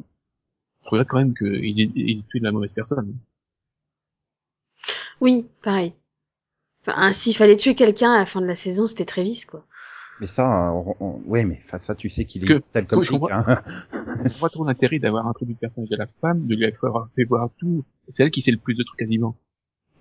je 0.84 0.90
regrette 0.90 1.08
quand 1.10 1.18
même 1.20 1.34
qu'ils 1.36 1.82
aient, 1.82 1.92
ils 1.96 2.26
tué 2.26 2.40
de 2.40 2.46
la 2.46 2.52
mauvaise 2.52 2.74
personne. 2.74 3.18
Oui, 5.22 5.48
pareil. 5.64 5.94
Enfin, 6.88 7.12
s'il 7.14 7.36
fallait 7.36 7.58
tuer 7.58 7.76
quelqu'un 7.76 8.14
à 8.14 8.20
la 8.20 8.26
fin 8.26 8.42
de 8.42 8.46
la 8.46 8.56
saison, 8.56 8.88
c'était 8.88 9.06
Travis, 9.06 9.46
quoi. 9.48 9.66
Mais 10.20 10.28
ça, 10.28 10.74
on- 10.74 10.96
on- 11.00 11.22
ouais, 11.28 11.46
mais 11.46 11.58
enfin, 11.64 11.80
ça, 11.80 11.96
tu 11.96 12.10
sais 12.10 12.26
qu'il 12.26 12.46
Que- 12.48 12.54
est 12.56 12.72
tel 12.72 12.86
comme 12.88 13.00
Oui, 13.00 13.08
Rick, 13.10 13.32
hein. 13.32 13.62
Je 14.26 14.38
vois 14.38 14.50
trop 14.50 14.66
l'intérêt 14.66 15.00
d'avoir 15.00 15.26
introduit 15.28 15.54
le 15.54 15.60
personnage 15.60 15.90
de 15.90 15.96
la 15.96 16.08
femme, 16.08 16.46
de 16.46 16.56
lui 16.56 16.66
avoir 16.66 17.10
fait 17.16 17.24
voir 17.24 17.50
tout. 17.58 17.86
C'est 18.10 18.24
elle 18.24 18.32
qui 18.32 18.42
sait 18.42 18.52
le 18.52 18.58
plus 18.58 18.76
de 18.76 18.84
trucs 18.84 19.00
quasiment. 19.00 19.36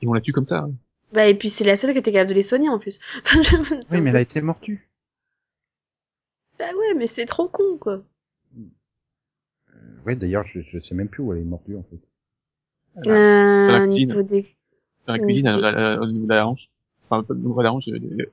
Et 0.02 0.08
on 0.08 0.12
la 0.12 0.20
tue 0.20 0.32
comme 0.32 0.44
ça. 0.44 0.60
hein. 0.60 0.72
Bah, 1.12 1.26
et 1.26 1.34
puis 1.34 1.48
c'est 1.50 1.64
la 1.64 1.76
seule 1.76 1.92
qui 1.92 1.98
était 1.98 2.12
capable 2.12 2.30
de 2.30 2.34
les 2.34 2.42
soigner 2.42 2.68
en 2.68 2.78
plus. 2.78 2.98
Oui, 3.92 4.00
mais 4.00 4.10
elle 4.10 4.16
a 4.16 4.20
été 4.20 4.40
mordue. 4.42 4.88
Bah 6.58 6.66
ouais, 6.76 6.94
mais 6.96 7.06
c'est 7.06 7.26
trop 7.26 7.46
con, 7.48 7.78
quoi. 7.78 8.02
Ouais, 10.04 10.16
d'ailleurs, 10.16 10.44
je, 10.46 10.60
je 10.60 10.78
sais 10.78 10.94
même 10.94 11.08
plus 11.08 11.22
où 11.22 11.32
elle 11.32 11.40
est 11.40 11.44
mordue, 11.44 11.76
en 11.76 11.82
fait. 11.84 12.00
Euh, 13.08 13.68
la 13.70 13.78
au 13.84 13.86
cuisine. 13.86 14.08
niveau 14.08 14.22
des... 14.22 14.56
Dans 15.06 15.12
la 15.12 15.18
cuisine, 15.20 15.46
la- 15.50 16.00
au 16.00 16.06
niveau 16.06 16.24
de 16.26 16.28
la 16.34 16.46
hanche. 16.48 16.68
Enfin, 17.08 17.22
pas 17.22 17.34
au 17.34 17.36
niveau 17.36 17.58
de 17.58 17.62
la 17.64 17.72
hanche, 17.72 17.88
euh, 17.88 17.98
les, 17.98 18.28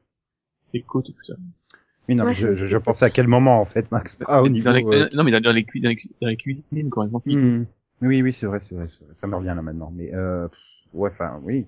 les 0.74 0.82
côtes 0.82 1.10
et 1.10 1.14
tout 1.14 1.24
ça. 1.24 1.36
Oui, 2.08 2.16
non, 2.16 2.24
Ouais, 2.24 2.30
mais 2.32 2.36
je, 2.36 2.56
je, 2.56 2.68
je 2.68 2.78
pensais 2.78 3.06
à 3.06 3.10
quel 3.10 3.28
moment, 3.28 3.60
en 3.60 3.66
fait, 3.66 3.92
Max. 3.92 4.16
Pas 4.16 4.44
au 4.44 4.50
niveau... 4.50 4.70
Dans 4.70 4.76
les- 4.76 4.86
euh, 4.86 5.10
Non, 5.16 5.24
mais 5.24 5.32
dans, 5.32 5.42
dans 5.42 5.52
les, 5.52 5.64
dans 5.64 5.90
les, 5.90 5.96
cu- 5.96 6.12
dans 6.22 6.28
les 6.28 6.38
cuisines, 6.38 6.90
quoi. 6.92 7.06
exemple. 7.06 7.30
hmm. 7.30 7.66
Oui, 8.02 8.22
oui, 8.22 8.34
c'est 8.34 8.46
vrai, 8.46 8.60
c'est 8.60 8.76
vrai, 8.76 8.88
c'est 8.92 9.04
vrai. 9.06 9.14
Ça 9.16 9.26
me 9.28 9.36
revient 9.36 9.54
là 9.56 9.62
maintenant. 9.62 9.92
Mais, 9.96 10.14
euh, 10.14 10.48
pff, 10.48 10.60
ouais, 10.94 11.10
enfin, 11.12 11.40
oui. 11.44 11.66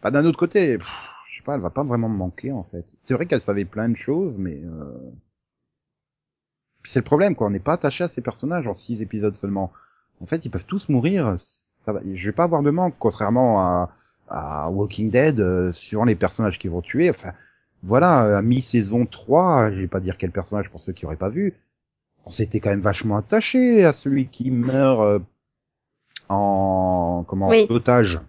Pas 0.00 0.10
d'un 0.10 0.24
autre 0.24 0.38
côté, 0.38 0.78
pff, 0.78 0.88
je 1.30 1.36
sais 1.38 1.42
pas, 1.42 1.54
elle 1.54 1.60
va 1.60 1.70
pas 1.70 1.82
vraiment 1.82 2.08
me 2.08 2.16
manquer, 2.16 2.52
en 2.52 2.62
fait. 2.62 2.84
C'est 3.02 3.14
vrai 3.14 3.26
qu'elle 3.26 3.40
savait 3.40 3.64
plein 3.64 3.88
de 3.88 3.96
choses, 3.96 4.38
mais... 4.38 4.56
Euh... 4.56 5.10
C'est 6.84 7.00
le 7.00 7.04
problème, 7.04 7.34
quoi. 7.34 7.46
On 7.46 7.50
n'est 7.50 7.60
pas 7.60 7.74
attaché 7.74 8.04
à 8.04 8.08
ces 8.08 8.22
personnages 8.22 8.66
en 8.66 8.74
six 8.74 9.02
épisodes 9.02 9.34
seulement. 9.36 9.72
En 10.20 10.26
fait, 10.26 10.44
ils 10.44 10.50
peuvent 10.50 10.66
tous 10.66 10.88
mourir. 10.88 11.36
Ça 11.38 11.92
va... 11.92 12.00
Je 12.14 12.24
vais 12.28 12.32
pas 12.32 12.44
avoir 12.44 12.62
de 12.62 12.70
manque, 12.70 12.94
contrairement 12.98 13.60
à, 13.60 13.90
à 14.28 14.70
Walking 14.70 15.10
Dead, 15.10 15.40
euh, 15.40 15.72
suivant 15.72 16.04
les 16.04 16.14
personnages 16.16 16.58
qu'ils 16.58 16.70
vont 16.70 16.82
tuer. 16.82 17.08
Enfin, 17.10 17.32
voilà, 17.82 18.38
à 18.38 18.42
mi-saison 18.42 19.06
3, 19.06 19.72
je 19.72 19.80
vais 19.80 19.88
pas 19.88 20.00
dire 20.00 20.16
quel 20.16 20.30
personnage 20.30 20.70
pour 20.70 20.82
ceux 20.82 20.92
qui 20.92 21.06
auraient 21.06 21.16
pas 21.16 21.28
vu, 21.28 21.54
on 22.24 22.30
s'était 22.30 22.60
quand 22.60 22.70
même 22.70 22.80
vachement 22.80 23.16
attaché 23.16 23.84
à 23.84 23.92
celui 23.92 24.26
qui 24.26 24.50
meurt 24.50 25.00
euh, 25.00 25.18
en 26.28 27.24
comment 27.26 27.48
Oui. 27.48 27.66
otage. 27.68 28.20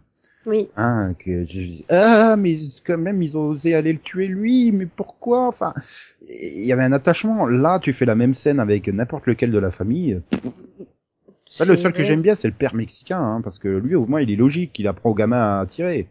Oui. 0.45 0.67
Hein, 0.75 1.13
que 1.17 1.45
ah 1.89 2.35
mais 2.35 2.57
quand 2.85 2.97
même 2.97 3.21
ils 3.21 3.37
ont 3.37 3.47
osé 3.47 3.75
aller 3.75 3.93
le 3.93 3.99
tuer 3.99 4.27
lui, 4.27 4.73
mais 4.73 4.85
pourquoi? 4.85 5.47
Enfin, 5.47 5.73
il 6.21 6.65
y 6.65 6.73
avait 6.73 6.83
un 6.83 6.91
attachement. 6.91 7.45
Là, 7.45 7.79
tu 7.79 7.93
fais 7.93 8.05
la 8.05 8.15
même 8.15 8.33
scène 8.33 8.59
avec 8.59 8.89
n'importe 8.89 9.25
lequel 9.25 9.51
de 9.51 9.57
la 9.57 9.71
famille. 9.71 10.21
Le 11.65 11.77
seul 11.77 11.93
que 11.93 12.03
j'aime 12.03 12.21
bien, 12.21 12.35
c'est 12.35 12.47
le 12.49 12.53
père 12.53 12.73
mexicain, 12.75 13.21
hein, 13.21 13.41
parce 13.41 13.59
que 13.59 13.69
lui, 13.69 13.95
au 13.95 14.05
moins, 14.05 14.19
il 14.21 14.31
est 14.31 14.35
logique, 14.35 14.77
il 14.79 14.87
apprend 14.87 15.11
au 15.11 15.13
gamin 15.13 15.59
à 15.59 15.65
tirer. 15.65 16.09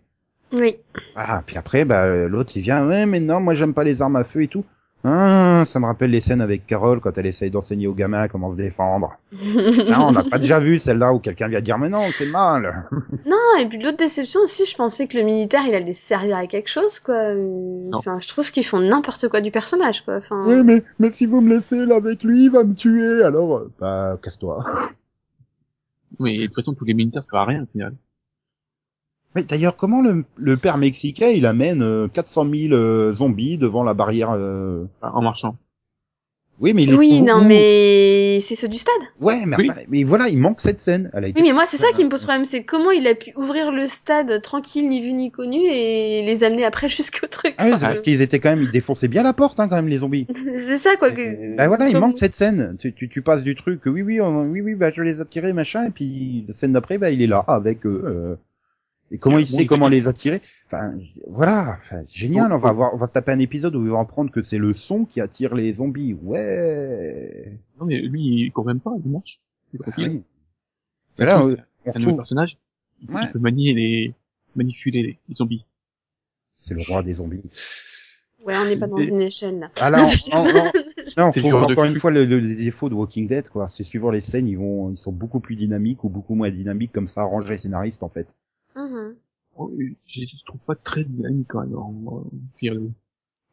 Oui. 0.53 0.77
Voilà, 1.15 1.43
puis 1.47 1.57
après, 1.57 1.85
bah, 1.85 2.29
l'autre, 2.29 2.53
il 2.57 2.63
vient, 2.63 2.87
ouais, 2.87 3.07
mais 3.07 3.21
non, 3.21 3.41
moi, 3.41 3.55
j'aime 3.55 3.75
pas 3.75 3.85
les 3.85 4.03
armes 4.03 4.17
à 4.17 4.25
feu 4.25 4.43
et 4.43 4.49
tout. 4.49 4.65
Ah, 5.05 5.65
ça 5.67 5.81
me 5.81 5.87
rappelle 5.87 6.13
les 6.13 6.21
scènes 6.21 6.41
avec 6.41 6.65
Carole 6.65 7.01
quand 7.01 7.19
elle 7.19 7.27
essaye 7.27 7.51
d'enseigner 7.51 7.89
aux 7.89 7.95
gamins 7.95 8.29
comment 8.29 8.53
se 8.53 8.57
défendre. 8.57 9.17
Tiens, 9.85 10.01
on 10.01 10.13
n'a 10.13 10.23
pas 10.23 10.39
déjà 10.39 10.61
vu 10.61 10.79
celle-là 10.79 11.13
où 11.13 11.19
quelqu'un 11.19 11.49
vient 11.49 11.61
dire, 11.61 11.77
mais 11.77 11.89
non, 11.89 12.07
c'est 12.13 12.27
mal. 12.27 12.89
Non, 13.27 13.59
et 13.59 13.67
puis 13.67 13.83
l'autre 13.83 13.97
déception 13.97 14.41
aussi, 14.41 14.65
je 14.65 14.77
pensais 14.77 15.09
que 15.09 15.17
le 15.17 15.25
militaire, 15.25 15.63
il 15.67 15.75
allait 15.75 15.93
servir 15.93 16.37
à 16.37 16.47
quelque 16.47 16.69
chose, 16.69 17.01
quoi. 17.01 17.35
Enfin, 17.93 18.19
je 18.21 18.29
trouve 18.29 18.51
qu'ils 18.53 18.65
font 18.65 18.81
n'importe 18.81 19.29
quoi 19.29 19.41
du 19.41 19.51
personnage, 19.51 20.05
quoi. 20.05 20.19
Enfin, 20.19 20.63
mais, 20.63 20.85
mais 20.99 21.11
si 21.11 21.27
vous 21.27 21.41
me 21.41 21.55
laissez 21.55 21.85
là 21.85 21.97
avec 21.97 22.23
lui, 22.23 22.45
il 22.45 22.51
va 22.51 22.63
me 22.63 22.75
tuer, 22.75 23.23
alors, 23.23 23.57
euh, 23.57 23.73
bah, 23.81 24.19
casse-toi. 24.23 24.65
Mais 26.21 26.37
de 26.37 26.47
toute 26.47 26.57
façon, 26.57 26.75
tous 26.75 26.85
les 26.85 26.95
militaires, 26.95 27.25
ça 27.25 27.31
va 27.33 27.41
à 27.41 27.45
rien, 27.47 27.63
au 27.63 27.67
final. 27.67 27.95
Mais 29.35 29.45
d'ailleurs, 29.45 29.77
comment 29.77 30.03
le, 30.03 30.25
le 30.37 30.57
père 30.57 30.77
mexicain, 30.79 31.29
il 31.29 31.47
amène 31.47 31.83
euh, 31.83 32.09
400 32.09 32.47
000 32.53 32.75
euh, 32.75 33.12
zombies 33.12 33.57
devant 33.59 33.83
la 33.83 33.95
barrière 33.95 34.31
euh... 34.35 34.85
Enfin, 35.01 35.12
en 35.16 35.23
marchant. 35.23 35.57
Oui, 36.61 36.75
mais 36.75 36.85
il 36.85 36.90
les 36.90 36.97
oui, 36.97 37.23
non, 37.23 37.42
mais 37.45 38.38
c'est 38.40 38.55
ceux 38.55 38.68
du 38.68 38.79
stade. 38.79 38.95
Ouais, 39.21 39.47
mais, 39.47 39.57
Oui. 39.59 39.68
enfin, 39.71 39.81
mais 39.88 40.05
voilà, 40.05 40.29
il 40.29 40.38
manque 40.38 40.61
cette 40.61 40.79
scène. 40.79 41.11
Elle 41.12 41.25
a 41.25 41.29
été 41.29 41.40
Oui, 41.40 41.49
mais 41.49 41.53
moi, 41.55 41.64
c'est 41.66 41.79
ça 41.79 41.87
qui 41.97 42.05
me 42.05 42.09
pose 42.09 42.23
problème, 42.23 42.45
c'est 42.45 42.62
comment 42.62 42.92
il 42.92 43.05
a 43.09 43.16
pu 43.16 43.33
ouvrir 43.37 43.73
le 43.73 43.88
stade 43.88 44.40
tranquille, 44.42 44.88
ni 44.88 45.01
vu 45.01 45.12
ni 45.12 45.33
connu, 45.33 45.59
et 45.59 46.23
les 46.25 46.45
amener 46.45 46.64
après 46.64 46.88
jusqu'au 46.90 47.27
truc. 47.27 47.55
Ah 47.59 47.64
oui, 47.64 47.73
c'est 47.77 47.87
parce 47.87 48.01
qu'ils 48.03 48.23
étaient 48.23 48.38
quand 48.38 48.51
même, 48.51 48.62
ils 48.62 48.71
défonçaient 48.71 49.09
bien 49.09 49.25
la 49.25 49.33
porte, 49.33 49.59
hein, 49.59 49.66
quand 49.66 49.75
même, 49.77 49.88
les 49.88 49.99
zombies. 49.99 50.29
c'est 50.59 50.77
ça, 50.77 50.90
quoi. 50.99 51.11
Que... 51.11 51.57
Bah 51.57 51.66
voilà, 51.66 51.88
il 51.88 51.97
manque 51.99 52.16
cette 52.18 52.35
scène. 52.35 52.77
Tu, 52.79 52.92
tu, 52.92 53.09
tu 53.09 53.23
passes 53.23 53.42
du 53.42 53.57
truc, 53.57 53.81
oui, 53.87 54.03
oui, 54.03 54.21
on- 54.21 54.45
oui, 54.45 54.61
oui, 54.61 54.75
bah 54.77 54.92
je 54.95 55.03
les 55.03 55.21
attirer, 55.21 55.53
machin, 55.53 55.87
et 55.87 55.90
puis 55.90 56.45
la 56.47 56.55
scène 56.55 56.75
d'après, 56.75 56.99
bah 56.99 57.11
il 57.11 57.23
est 57.23 57.27
là 57.27 57.40
avec 57.49 57.87
eux. 57.87 58.03
euh, 58.05 58.37
et 59.12 59.18
comment 59.18 59.38
il 59.38 59.46
sait 59.46 59.66
comment 59.66 59.88
les 59.88 60.09
attirer? 60.09 60.40
Enfin, 60.66 60.94
voilà, 61.29 61.77
enfin, 61.81 62.03
génial. 62.09 62.48
Bon, 62.48 62.55
on 62.57 62.59
va 62.59 62.70
bon. 62.70 62.75
voir, 62.77 62.94
on 62.94 62.96
va 62.96 63.07
se 63.07 63.12
taper 63.12 63.31
un 63.33 63.38
épisode 63.38 63.77
où 63.77 63.85
ils 63.85 63.90
vont 63.90 64.01
apprendre 64.01 64.31
que 64.33 64.42
c'est 64.42 64.59
le 64.59 64.72
son 64.75 65.05
qui 65.05 65.20
attire 65.20 65.55
les 65.55 65.75
zombies. 65.75 66.14
Ouais. 66.22 67.59
Non, 67.79 67.87
mais 67.87 68.01
lui, 68.01 68.46
il 68.46 68.53
court 68.53 68.64
même 68.66 68.81
pas, 68.81 68.92
il 69.05 69.11
marche. 69.11 69.40
Il 69.75 69.81
Ah 69.81 69.90
tranquille. 69.90 70.09
oui. 70.11 70.22
C'est 71.12 71.25
là, 71.25 71.40
cool, 71.40 71.44
on- 71.44 71.48
c'est- 71.51 71.61
on 71.61 71.64
c'est 71.92 71.96
un 71.96 72.01
nouveau 72.01 72.16
personnage. 72.16 72.59
Il 73.01 73.07
peut- 73.07 73.14
Ouais. 73.14 73.20
il 73.25 73.33
peut 73.33 73.38
manier 73.38 73.72
les, 73.75 74.14
manipuler 74.57 75.03
les, 75.03 75.18
les 75.29 75.35
zombies. 75.35 75.64
C'est 76.57 76.75
le 76.75 76.83
roi 76.83 77.03
des 77.03 77.14
zombies. 77.14 77.42
Ouais, 78.44 78.55
on 78.57 78.64
n'est 78.64 78.77
pas 78.79 78.87
dans 78.88 78.98
Et- 78.98 79.09
une 79.09 79.22
échelle, 79.22 79.59
là. 79.61 79.70
Ah 79.81 79.90
là, 79.90 80.05
on, 80.33 80.37
on, 81.18 81.29
on- 81.29 81.31
trouve 81.33 81.55
encore 81.55 81.85
une 81.85 81.94
fois 81.96 82.11
le, 82.11 82.25
le, 82.25 82.40
le 82.40 82.55
défaut 82.57 82.88
de 82.88 82.94
Walking 82.94 83.27
Dead, 83.29 83.48
quoi. 83.48 83.68
C'est 83.68 83.85
suivant 83.85 84.11
les 84.11 84.20
scènes, 84.20 84.48
ils 84.48 84.59
vont, 84.59 84.90
ils 84.90 84.96
sont 84.96 85.12
beaucoup 85.12 85.38
plus 85.40 85.55
dynamiques 85.55 86.03
ou 86.05 86.09
beaucoup 86.09 86.35
moins 86.35 86.51
dynamiques, 86.51 86.92
comme 86.92 87.09
ça 87.09 87.20
arrange 87.22 87.48
les 87.51 87.59
scénaristes, 87.59 88.03
en 88.03 88.09
fait. 88.09 88.37
Mhm. 88.77 89.17
Oh, 89.57 89.71
Je, 89.79 90.25
je 90.25 90.45
trouve 90.45 90.61
pas 90.61 90.75
très 90.75 91.05
dynamique 91.05 91.49
quand 91.49 91.61
même 91.61 91.77
en, 91.77 92.25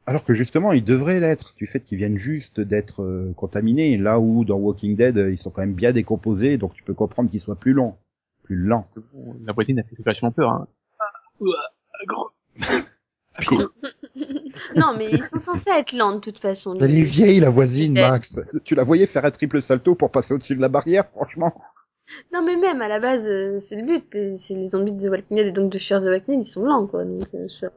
Alors 0.05 0.23
que 0.23 0.33
justement, 0.33 0.71
ils 0.71 0.83
devraient 0.83 1.19
l'être, 1.19 1.53
du 1.55 1.67
fait 1.67 1.81
qu'ils 1.81 1.97
viennent 1.97 2.17
juste 2.17 2.61
d'être 2.61 3.03
euh, 3.03 3.33
contaminés, 3.35 3.97
là 3.97 4.19
où 4.19 4.45
dans 4.45 4.55
Walking 4.57 4.95
Dead, 4.95 5.17
euh, 5.17 5.31
ils 5.31 5.37
sont 5.37 5.51
quand 5.51 5.61
même 5.61 5.73
bien 5.73 5.91
décomposés, 5.91 6.57
donc 6.57 6.73
tu 6.73 6.83
peux 6.83 6.93
comprendre 6.93 7.29
qu'ils 7.29 7.41
soient 7.41 7.59
plus 7.59 7.73
longs, 7.73 7.95
plus 8.43 8.55
lents. 8.55 8.85
Bon, 9.13 9.35
La 9.45 9.53
voisine 9.53 9.79
a 9.79 9.83
fait 9.83 10.01
vachement 10.03 10.31
peur. 10.31 10.51
Hein. 10.51 10.67
Ah, 10.99 11.05
ouah, 11.41 12.05
gros. 12.07 12.29
Puis, 13.39 13.57
non, 14.75 14.95
mais 14.97 15.11
ils 15.11 15.23
sont 15.23 15.39
censés 15.39 15.69
être 15.69 15.93
lents, 15.93 16.15
de 16.15 16.19
toute 16.19 16.39
façon. 16.39 16.77
elle 16.79 16.93
est 16.93 17.03
vieille, 17.03 17.39
la 17.39 17.49
voisine. 17.49 17.93
Max. 17.93 18.41
Tu 18.63 18.75
la 18.75 18.83
voyais 18.83 19.05
faire 19.05 19.25
un 19.25 19.31
triple 19.31 19.61
salto 19.61 19.95
pour 19.95 20.11
passer 20.11 20.33
au-dessus 20.33 20.55
de 20.55 20.61
la 20.61 20.69
barrière, 20.69 21.07
franchement. 21.09 21.53
Non, 22.33 22.43
mais 22.43 22.55
même, 22.57 22.81
à 22.81 22.87
la 22.87 22.99
base, 22.99 23.27
euh, 23.27 23.59
c'est 23.59 23.75
le 23.75 23.85
but. 23.85 24.37
C'est 24.37 24.55
les 24.55 24.69
zombies 24.69 24.93
de 24.93 25.07
The 25.07 25.11
Walking 25.11 25.37
Dead 25.37 25.47
et 25.47 25.51
donc 25.51 25.71
de 25.71 25.77
Fear 25.79 26.01
the 26.01 26.05
Walking 26.05 26.37
Dead, 26.37 26.45
ils 26.47 26.49
sont 26.49 26.63
lents, 26.65 26.87
quoi. 26.87 27.05
Donc, 27.05 27.23
euh, 27.33 27.47
c'est 27.49 27.67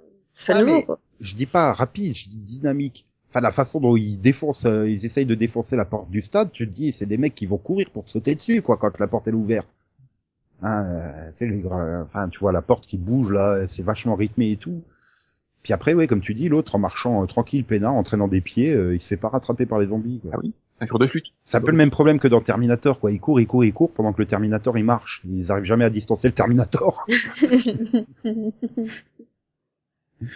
pas 0.47 0.55
Ah, 0.55 0.61
nouveau, 0.63 0.75
mais- 0.75 0.85
quoi. 0.85 0.99
Je 1.21 1.35
dis 1.35 1.47
pas 1.47 1.73
rapide, 1.73 2.15
je 2.17 2.29
dis 2.29 2.41
dynamique. 2.41 3.07
Enfin, 3.29 3.41
la 3.41 3.51
façon 3.51 3.81
dont 3.81 3.97
ils 3.97 4.19
défoncent, 4.19 4.67
euh, 4.67 4.89
ils 4.91 5.05
essayent 5.07 5.27
de 5.27 5.35
défoncer 5.35 5.77
la 5.77 5.85
porte 5.85 6.11
du 6.11 6.21
stade, 6.21 6.51
tu 6.53 6.69
te 6.69 6.75
dis, 6.75 6.93
c'est 6.93 7.07
des 7.07 7.17
mecs 7.17 7.35
qui 7.35 7.47
vont 7.47 7.57
courir 7.59 7.87
pour 7.93 8.05
te 8.05 8.11
sauter 8.11 8.35
dessus, 8.35 8.61
quoi, 8.63 8.77
quand 8.77 8.99
la 8.99 9.07
porte 9.07 9.29
est 9.29 9.33
ouverte. 9.33 9.75
Hein, 10.63 10.85
euh, 10.85 11.31
tu 11.37 11.49
sais, 11.51 11.69
enfin, 12.05 12.29
tu 12.29 12.39
vois 12.41 12.53
la 12.53 12.63
porte 12.63 12.87
qui 12.87 12.99
bouge 12.99 13.33
là, 13.33 13.67
c'est 13.69 13.83
vachement 13.83 14.15
rythmé 14.17 14.53
et 14.53 14.57
tout. 14.57 14.83
Puis 15.63 15.73
après, 15.73 15.95
ouais, 15.95 16.09
comme 16.09 16.21
tu 16.21 16.35
dis, 16.35 16.49
l'autre 16.49 16.75
en 16.75 16.79
marchant 16.81 17.23
euh, 17.23 17.27
tranquille, 17.27 17.65
peinard, 17.65 17.95
en 17.95 18.03
traînant 18.03 18.27
des 18.27 18.41
pieds, 18.41 18.73
euh, 18.75 18.95
il 18.95 19.01
se 19.01 19.07
fait 19.07 19.17
pas 19.17 19.29
rattraper 19.29 19.65
par 19.65 19.79
les 19.79 19.87
zombies. 19.87 20.19
Quoi. 20.21 20.33
Ah 20.35 20.39
oui, 20.43 20.53
c'est 20.57 20.83
un 20.83 20.87
jour 20.87 20.99
de 20.99 21.07
flûte. 21.07 21.27
C'est 21.45 21.57
un 21.57 21.61
peu 21.61 21.71
le 21.71 21.77
même 21.77 21.91
problème 21.91 22.19
que 22.19 22.27
dans 22.27 22.41
Terminator, 22.41 22.99
quoi. 22.99 23.13
Il 23.13 23.21
court, 23.21 23.41
il 23.41 23.47
court, 23.47 23.65
il 23.65 23.73
court 23.73 23.93
pendant 23.93 24.13
que 24.13 24.21
le 24.21 24.27
Terminator 24.27 24.77
il 24.77 24.85
marche. 24.85 25.23
Ils 25.25 25.53
arrivent 25.53 25.65
jamais 25.65 25.85
à 25.85 25.91
distancer 25.91 26.27
le 26.29 26.35
Terminator. 26.35 27.07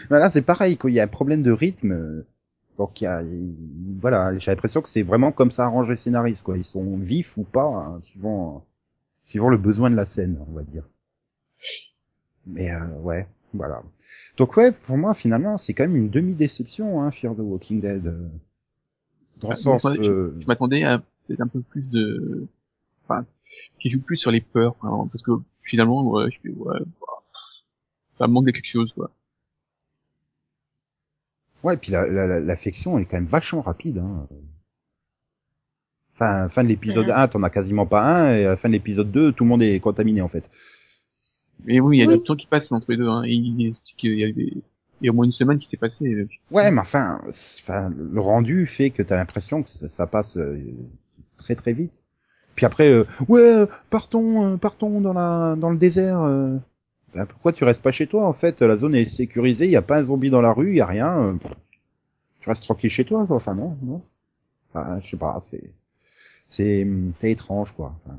Voilà, 0.08 0.30
c'est 0.30 0.42
pareil, 0.42 0.76
quoi. 0.76 0.90
Il 0.90 0.94
y 0.94 1.00
a 1.00 1.04
un 1.04 1.08
problème 1.08 1.42
de 1.42 1.52
rythme. 1.52 2.24
Donc 2.78 3.00
il 3.00 3.04
y 3.04 3.06
a, 3.06 3.22
il- 3.22 3.96
voilà, 4.00 4.36
j'ai 4.38 4.50
l'impression 4.50 4.82
que 4.82 4.88
c'est 4.88 5.02
vraiment 5.02 5.32
comme 5.32 5.50
ça 5.50 5.64
arrange 5.64 5.88
les 5.90 5.96
scénaristes, 5.96 6.42
quoi. 6.42 6.58
Ils 6.58 6.64
sont 6.64 6.96
vifs 6.98 7.36
ou 7.36 7.44
pas, 7.44 7.66
hein, 7.66 7.98
suivant, 8.02 8.64
suivant 9.24 9.48
le 9.48 9.56
besoin 9.56 9.90
de 9.90 9.96
la 9.96 10.06
scène, 10.06 10.38
on 10.48 10.52
va 10.52 10.62
dire. 10.62 10.82
Mais 12.46 12.70
euh, 12.70 12.84
ouais, 13.00 13.26
voilà. 13.56 13.82
Donc 14.36 14.56
ouais, 14.56 14.72
pour 14.72 14.96
moi 14.98 15.14
finalement, 15.14 15.58
c'est 15.58 15.74
quand 15.74 15.84
même 15.84 15.96
une 15.96 16.10
demi-déception, 16.10 17.02
hein, 17.02 17.10
Fear 17.10 17.34
the 17.34 17.40
Walking 17.40 17.80
Dead. 17.80 18.06
euh, 18.06 18.28
Dans 19.40 19.48
le 19.48 19.52
Ah, 19.54 19.56
sens, 19.56 19.82
je- 19.82 20.10
euh, 20.10 20.36
Je 20.40 20.46
m'attendais 20.46 20.82
à 20.84 20.98
peut-être 21.26 21.40
un 21.42 21.46
peu 21.48 21.60
plus 21.60 21.82
de, 21.82 22.46
enfin, 23.04 23.26
qui 23.80 23.90
joue 23.90 24.00
plus 24.00 24.16
sur 24.16 24.30
les 24.30 24.40
peurs, 24.40 24.76
hein, 24.82 25.08
parce 25.12 25.22
que 25.22 25.32
finalement, 25.62 26.02
ouais, 26.10 26.30
je 26.30 26.38
fais, 26.40 26.50
ouais, 26.50 26.78
bah, 27.00 27.06
ça 28.18 28.26
me 28.26 28.32
manque 28.32 28.46
de 28.46 28.52
quelque 28.52 28.66
chose, 28.68 28.92
quoi. 28.94 29.10
Ouais, 31.62 31.74
et 31.74 31.76
puis 31.76 31.90
la, 31.92 32.06
la, 32.06 32.26
la- 32.26 32.40
l'affection, 32.40 32.96
elle 32.96 33.02
est 33.02 33.06
quand 33.06 33.16
même 33.16 33.26
vachement 33.26 33.60
rapide. 33.62 33.98
Hein. 33.98 34.28
Fin, 36.10 36.48
fin 36.48 36.62
de 36.64 36.68
l'épisode 36.68 37.08
Mhm. 37.08 37.14
1, 37.14 37.28
t'en 37.28 37.42
as 37.42 37.50
quasiment 37.50 37.86
pas 37.86 38.02
un, 38.02 38.34
et 38.36 38.44
à 38.46 38.50
la 38.50 38.56
fin 38.56 38.68
de 38.68 38.74
l'épisode 38.74 39.10
2, 39.10 39.32
tout 39.32 39.44
le 39.44 39.50
monde 39.50 39.62
est 39.62 39.78
contaminé 39.80 40.22
en 40.22 40.28
fait. 40.28 40.48
Mais 41.64 41.80
oui, 41.80 41.98
il 41.98 42.00
y 42.00 42.02
a 42.02 42.16
du 42.16 42.22
temps 42.22 42.36
qui 42.36 42.46
passe 42.46 42.70
entre 42.72 42.90
les 42.90 42.96
deux, 42.96 43.08
hein, 43.08 43.22
et 43.24 43.32
il 43.32 43.60
y 44.02 44.24
a 44.24 44.32
des, 44.32 44.52
il 45.00 45.04
y 45.04 45.08
a 45.08 45.10
au 45.10 45.14
moins 45.14 45.24
une 45.24 45.32
semaine 45.32 45.58
qui 45.58 45.68
s'est 45.68 45.76
passée. 45.76 46.06
euh, 46.12 46.28
Ouais, 46.50 46.70
mais 46.70 46.80
enfin, 46.80 47.20
enfin, 47.28 47.90
le 47.96 48.20
rendu 48.20 48.66
fait 48.66 48.90
que 48.90 49.02
t'as 49.02 49.16
l'impression 49.16 49.62
que 49.62 49.68
ça, 49.70 49.88
ça 49.88 50.06
passe 50.06 50.36
euh, 50.36 50.58
très 51.36 51.54
très 51.54 51.72
vite. 51.72 52.04
Puis 52.54 52.64
après, 52.66 52.90
euh, 52.90 53.04
ouais, 53.28 53.66
partons, 53.90 54.54
euh, 54.54 54.56
partons 54.56 55.00
dans 55.00 55.12
la, 55.12 55.56
dans 55.56 55.70
le 55.70 55.78
désert. 55.78 56.22
euh. 56.22 56.56
Ben, 57.14 57.26
pourquoi 57.26 57.52
tu 57.52 57.64
restes 57.64 57.82
pas 57.82 57.92
chez 57.92 58.06
toi 58.06 58.26
En 58.26 58.32
fait, 58.32 58.60
la 58.62 58.76
zone 58.76 58.94
est 58.94 59.06
sécurisée, 59.08 59.64
il 59.66 59.70
y 59.72 59.76
a 59.76 59.82
pas 59.82 59.98
un 60.00 60.04
zombie 60.04 60.30
dans 60.30 60.42
la 60.42 60.52
rue, 60.52 60.70
il 60.70 60.76
y 60.76 60.80
a 60.80 60.86
rien. 60.86 61.16
euh, 61.18 61.34
tu 62.40 62.48
restes 62.48 62.64
tranquille 62.64 62.90
chez 62.90 63.04
toi, 63.04 63.26
quoi. 63.26 63.36
Enfin, 63.36 63.54
non, 63.54 63.76
non. 63.82 64.02
Enfin, 64.72 65.00
je 65.02 65.10
sais 65.10 65.16
pas, 65.16 65.38
c'est, 65.42 65.74
c'est, 66.48 66.86
c'est 67.18 67.30
étrange, 67.32 67.72
quoi. 67.72 67.94
Enfin, 68.04 68.18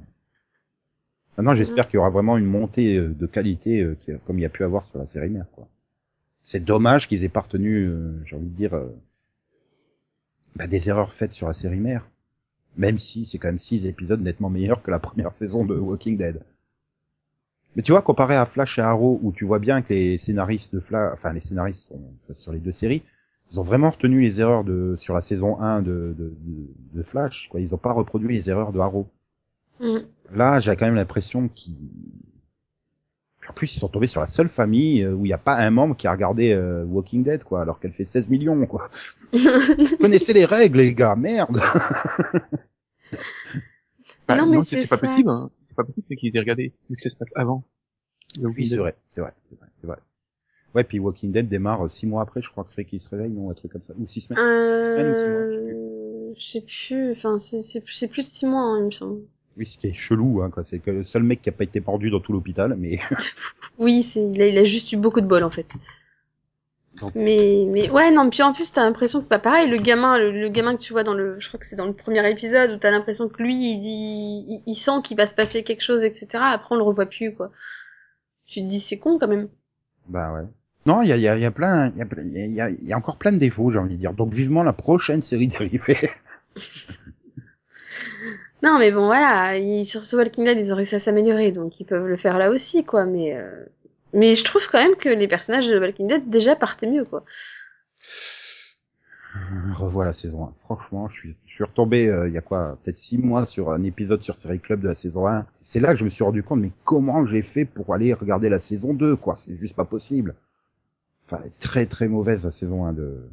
maintenant, 1.37 1.53
j'espère 1.53 1.87
qu'il 1.87 1.95
y 1.95 1.99
aura 1.99 2.09
vraiment 2.09 2.37
une 2.37 2.45
montée 2.45 2.97
euh, 2.97 3.09
de 3.09 3.25
qualité, 3.25 3.81
euh, 3.81 3.97
comme 4.25 4.39
il 4.39 4.41
y 4.41 4.45
a 4.45 4.49
pu 4.49 4.63
avoir 4.63 4.85
sur 4.87 4.99
la 4.99 5.07
série 5.07 5.29
mère, 5.29 5.45
quoi. 5.51 5.67
C'est 6.47 6.63
dommage 6.63 7.09
qu'ils 7.09 7.25
aient 7.25 7.29
pas 7.29 7.41
retenu, 7.41 7.87
euh, 7.87 8.23
j'ai 8.23 8.37
envie 8.37 8.47
de 8.47 8.55
dire, 8.55 8.73
euh, 8.73 8.87
bah, 10.55 10.65
des 10.65 10.87
erreurs 10.87 11.11
faites 11.11 11.33
sur 11.33 11.45
la 11.45 11.53
série 11.53 11.81
mère. 11.81 12.09
Même 12.77 12.99
si 12.99 13.25
c'est 13.25 13.37
quand 13.37 13.49
même 13.49 13.59
six 13.59 13.85
épisodes 13.85 14.21
nettement 14.21 14.49
meilleurs 14.49 14.81
que 14.81 14.89
la 14.89 14.99
première 15.07 15.31
saison 15.31 15.65
de 15.65 15.75
Walking 15.75 16.17
Dead. 16.17 16.41
Mais 17.75 17.81
tu 17.81 17.91
vois, 17.91 18.01
comparé 18.01 18.37
à 18.37 18.45
Flash 18.45 18.79
et 18.79 18.81
Arrow, 18.81 19.19
où 19.23 19.33
tu 19.33 19.43
vois 19.43 19.59
bien 19.59 19.81
que 19.81 19.93
les 19.93 20.17
scénaristes 20.17 20.73
de 20.73 20.79
Flash, 20.79 21.11
enfin 21.13 21.33
les 21.33 21.41
scénaristes 21.41 21.89
sont, 21.89 22.01
sur 22.33 22.53
les 22.53 22.61
deux 22.61 22.71
séries, 22.71 23.03
ils 23.51 23.59
ont 23.59 23.63
vraiment 23.63 23.89
retenu 23.89 24.21
les 24.21 24.39
erreurs 24.39 24.63
de 24.63 24.95
sur 25.01 25.13
la 25.13 25.21
saison 25.21 25.59
1 25.59 25.81
de, 25.81 26.15
de, 26.17 26.33
de, 26.45 26.67
de 26.93 27.03
Flash. 27.03 27.49
Quoi. 27.51 27.59
Ils 27.59 27.75
ont 27.75 27.77
pas 27.77 27.91
reproduit 27.91 28.33
les 28.33 28.49
erreurs 28.49 28.71
de 28.71 28.79
Arrow. 28.79 29.09
Mm. 29.79 29.97
Là, 30.31 30.59
j'ai 30.59 30.75
quand 30.75 30.85
même 30.85 30.95
l'impression 30.95 31.47
qu'ils... 31.49 32.33
En 33.49 33.53
plus, 33.53 33.73
ils 33.75 33.79
sont 33.79 33.87
tombés 33.87 34.07
sur 34.07 34.19
la 34.19 34.27
seule 34.27 34.49
famille 34.49 35.03
euh, 35.03 35.13
où 35.13 35.23
il 35.25 35.29
n'y 35.29 35.33
a 35.33 35.37
pas 35.37 35.55
un 35.55 35.69
membre 35.69 35.95
qui 35.95 36.05
a 36.05 36.11
regardé 36.11 36.51
euh, 36.51 36.83
Walking 36.83 37.23
Dead, 37.23 37.45
quoi, 37.45 37.61
alors 37.61 37.79
qu'elle 37.79 37.93
fait 37.93 38.03
16 38.03 38.27
millions, 38.29 38.65
quoi. 38.65 38.89
Vous 39.33 39.97
connaissez 40.01 40.33
les 40.33 40.43
règles, 40.43 40.79
les 40.79 40.93
gars, 40.93 41.15
merde 41.15 41.57
Bah, 44.27 44.35
Non, 44.35 44.47
mais 44.47 44.61
c'est 44.63 44.85
pas 44.87 44.97
possible. 44.97 45.29
Hein. 45.29 45.49
C'est 45.63 45.75
pas 45.77 45.85
possible 45.85 46.07
qu'ils 46.17 46.35
aient 46.35 46.39
regardé 46.39 46.73
vu 46.89 46.95
que 46.97 47.01
ça 47.01 47.09
se 47.09 47.15
passe 47.15 47.31
avant. 47.35 47.63
Oui, 48.37 48.43
Walking 48.43 48.65
c'est 48.65 48.69
Dead. 48.71 48.79
vrai, 48.79 48.95
c'est 49.11 49.21
vrai, 49.21 49.33
c'est 49.45 49.57
vrai, 49.57 49.67
c'est 49.73 49.87
vrai. 49.87 49.97
Ouais, 50.75 50.83
puis 50.83 50.99
Walking 50.99 51.31
Dead 51.31 51.47
démarre 51.47 51.85
euh, 51.85 51.89
six 51.89 52.05
mois 52.05 52.21
après, 52.21 52.41
je 52.41 52.49
crois 52.49 52.65
que 52.65 52.81
qu'il 52.81 52.99
se 52.99 53.09
réveille, 53.09 53.31
non, 53.31 53.49
un 53.49 53.53
truc 53.53 53.71
comme 53.71 53.81
ça, 53.83 53.93
ou 53.97 54.05
six 54.07 54.21
semaines. 54.21 54.43
Six 54.75 54.87
semaines 54.87 55.11
ou 55.11 55.15
six 55.15 55.29
mois, 55.29 55.39
je 55.49 55.55
sais 55.55 55.61
plus. 55.63 55.75
Euh, 55.75 56.33
je 56.37 56.45
sais 56.45 56.61
plus, 56.61 57.11
enfin, 57.13 57.39
c'est, 57.39 57.81
plus- 58.09 58.23
de 58.23 58.27
six 58.27 58.45
mois, 58.45 58.61
hein, 58.61 58.79
il 58.79 58.85
me 58.87 58.91
semble. 58.91 59.21
Oui, 59.57 59.65
ce 59.65 59.77
qui 59.77 59.87
est 59.87 59.93
chelou, 59.93 60.41
hein, 60.43 60.49
quoi. 60.51 60.63
C'est 60.63 60.79
que 60.79 60.91
le 60.91 61.03
seul 61.03 61.23
mec 61.23 61.41
qui 61.41 61.49
a 61.49 61.51
pas 61.51 61.63
été 61.63 61.81
pendu 61.81 62.09
dans 62.09 62.19
tout 62.19 62.31
l'hôpital, 62.33 62.75
mais 62.77 62.99
Oui, 63.79 64.03
c'est, 64.03 64.21
il 64.23 64.41
a, 64.41 64.47
il 64.47 64.57
a 64.57 64.63
juste 64.63 64.91
eu 64.91 64.97
beaucoup 64.97 65.21
de 65.21 65.25
bol, 65.27 65.43
en 65.43 65.49
fait. 65.49 65.73
Donc- 67.01 67.13
Mais, 67.15 67.65
mais, 67.69 67.89
ouais, 67.91 68.11
non, 68.11 68.29
puis 68.29 68.41
en 68.43 68.53
plus, 68.53 68.71
t'as 68.71 68.83
l'impression 68.83 69.21
que, 69.21 69.27
bah, 69.27 69.39
pareil, 69.39 69.69
le 69.69 69.77
gamin, 69.77 70.17
le, 70.17 70.31
le 70.31 70.49
gamin 70.49 70.75
que 70.75 70.81
tu 70.81 70.93
vois 70.93 71.03
dans 71.03 71.13
le, 71.13 71.39
je 71.39 71.47
crois 71.47 71.59
que 71.59 71.65
c'est 71.67 71.75
dans 71.75 71.85
le 71.85 71.93
premier 71.93 72.27
épisode, 72.29 72.71
où 72.71 72.77
t'as 72.77 72.89
l'impression 72.91 73.29
que 73.29 73.41
lui, 73.41 73.55
il 73.55 73.79
dit, 73.81 74.45
il, 74.47 74.63
il 74.65 74.75
sent 74.75 75.01
qu'il 75.03 75.15
va 75.17 75.27
se 75.27 75.35
passer 75.35 75.63
quelque 75.63 75.83
chose, 75.83 76.03
etc. 76.03 76.27
Après, 76.41 76.73
on 76.73 76.77
le 76.77 76.83
revoit 76.83 77.05
plus, 77.05 77.33
quoi. 77.33 77.51
Tu 78.47 78.61
te 78.61 78.65
dis, 78.67 78.79
c'est 78.79 78.97
con, 78.97 79.17
quand 79.19 79.27
même. 79.27 79.47
bah 80.07 80.33
ouais. 80.33 80.47
Non, 80.85 81.01
il 81.01 81.09
y 81.09 81.11
a, 81.11 81.17
y, 81.17 81.27
a, 81.27 81.37
y 81.37 81.43
a 81.45 81.51
plein, 81.51 81.91
il 81.93 82.53
y 82.53 82.61
a, 82.61 82.69
y 82.69 82.93
a 82.93 82.97
encore 82.97 83.17
plein 83.17 83.33
de 83.33 83.37
défauts, 83.37 83.71
j'ai 83.71 83.77
envie 83.79 83.95
de 83.95 83.99
dire. 83.99 84.13
Donc 84.13 84.33
vivement 84.33 84.63
la 84.63 84.71
prochaine 84.73 85.21
série 85.21 85.47
dérivée. 85.49 85.97
Non, 88.67 88.79
mais 88.79 88.91
bon, 88.91 89.05
voilà, 89.05 89.57
ils, 89.57 89.85
sur 89.85 90.03
ce 90.03 90.17
Walking 90.17 90.43
Dead, 90.43 90.59
ils 90.59 90.73
ont 90.73 90.75
réussi 90.75 90.95
à 90.95 90.99
s'améliorer, 90.99 91.53
donc 91.53 91.79
ils 91.79 91.85
peuvent 91.85 92.05
le 92.05 92.17
faire 92.17 92.37
là 92.37 92.49
aussi, 92.49 92.83
quoi, 92.83 93.05
mais, 93.05 93.33
euh, 93.33 93.65
mais 94.11 94.35
je 94.35 94.43
trouve 94.43 94.67
quand 94.69 94.77
même 94.77 94.97
que 94.97 95.07
les 95.07 95.29
personnages 95.29 95.69
de 95.69 95.79
Walking 95.79 96.05
Dead 96.05 96.29
déjà 96.29 96.53
partaient 96.57 96.91
mieux, 96.91 97.05
quoi. 97.05 97.23
Revois 99.73 100.03
la 100.03 100.11
saison 100.11 100.47
1. 100.47 100.53
Franchement, 100.57 101.07
je 101.07 101.13
suis, 101.13 101.37
je 101.45 101.53
suis 101.53 101.63
retombé 101.63 102.09
euh, 102.09 102.27
il 102.27 102.33
y 102.33 102.37
a 102.37 102.41
quoi, 102.41 102.77
peut-être 102.83 102.97
six 102.97 103.17
mois 103.17 103.45
sur 103.45 103.71
un 103.71 103.83
épisode 103.83 104.21
sur 104.21 104.35
Série 104.35 104.59
Club 104.59 104.81
de 104.81 104.87
la 104.87 104.95
saison 104.95 105.27
1. 105.27 105.45
C'est 105.61 105.79
là 105.79 105.93
que 105.93 105.99
je 105.99 106.03
me 106.03 106.09
suis 106.09 106.25
rendu 106.25 106.43
compte, 106.43 106.59
mais 106.59 106.71
comment 106.83 107.25
j'ai 107.25 107.43
fait 107.43 107.63
pour 107.63 107.93
aller 107.93 108.13
regarder 108.13 108.49
la 108.49 108.59
saison 108.59 108.93
2, 108.93 109.15
quoi? 109.15 109.37
C'est 109.37 109.57
juste 109.57 109.77
pas 109.77 109.85
possible. 109.85 110.35
Enfin, 111.25 111.41
très 111.59 111.85
très 111.85 112.09
mauvaise 112.09 112.43
la 112.43 112.51
saison 112.51 112.85
1 112.85 112.91
de... 112.91 113.29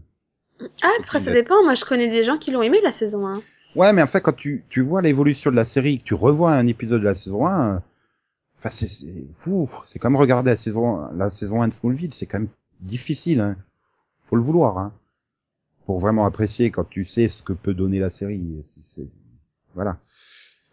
Ah, 0.85 0.93
après, 1.01 1.19
ça 1.19 1.33
dépend, 1.33 1.61
moi 1.65 1.75
je 1.75 1.85
connais 1.85 2.09
des 2.09 2.23
gens 2.23 2.39
qui 2.39 2.53
l'ont 2.53 2.63
aimé, 2.63 2.79
la 2.85 2.93
saison 2.93 3.27
1. 3.27 3.43
Ouais, 3.75 3.93
mais 3.93 4.03
en 4.03 4.07
fait, 4.07 4.21
quand 4.21 4.33
tu, 4.35 4.65
tu 4.69 4.81
vois 4.83 5.03
l'évolution 5.03 5.51
de 5.51 5.57
la 5.57 5.65
série, 5.65 5.99
que 5.99 6.05
tu 6.05 6.15
revois 6.15 6.53
un 6.53 6.67
épisode 6.67 7.01
de 7.01 7.05
la 7.07 7.15
saison 7.15 7.47
1, 7.47 7.77
euh, 7.77 7.81
enfin, 8.59 8.71
c'est, 8.71 8.89
c'est, 8.89 9.29
c'est 9.87 9.99
quand 10.01 10.11
même 10.11 10.21
regarder 10.21 10.51
la 10.51 10.57
saison, 10.59 11.09
la 11.15 11.31
saison 11.31 11.63
1 11.63 11.69
de 11.69 11.73
Smallville, 11.75 12.15
c'est 12.15 12.27
quand 12.27 12.41
même 12.41 12.49
difficile, 12.81 13.41
hein. 13.41 13.57
Faut 14.25 14.37
le 14.37 14.43
vouloir, 14.43 14.79
hein. 14.79 14.93
Pour 15.87 16.01
vraiment 16.01 16.27
apprécier 16.27 16.71
quand 16.71 16.85
tu 16.89 17.05
sais 17.05 17.29
ce 17.29 17.43
que 17.43 17.53
peut 17.55 17.75
donner 17.75 18.01
la 18.01 18.11
série. 18.11 18.61
C'est- 18.65 19.11
voilà. 19.75 19.99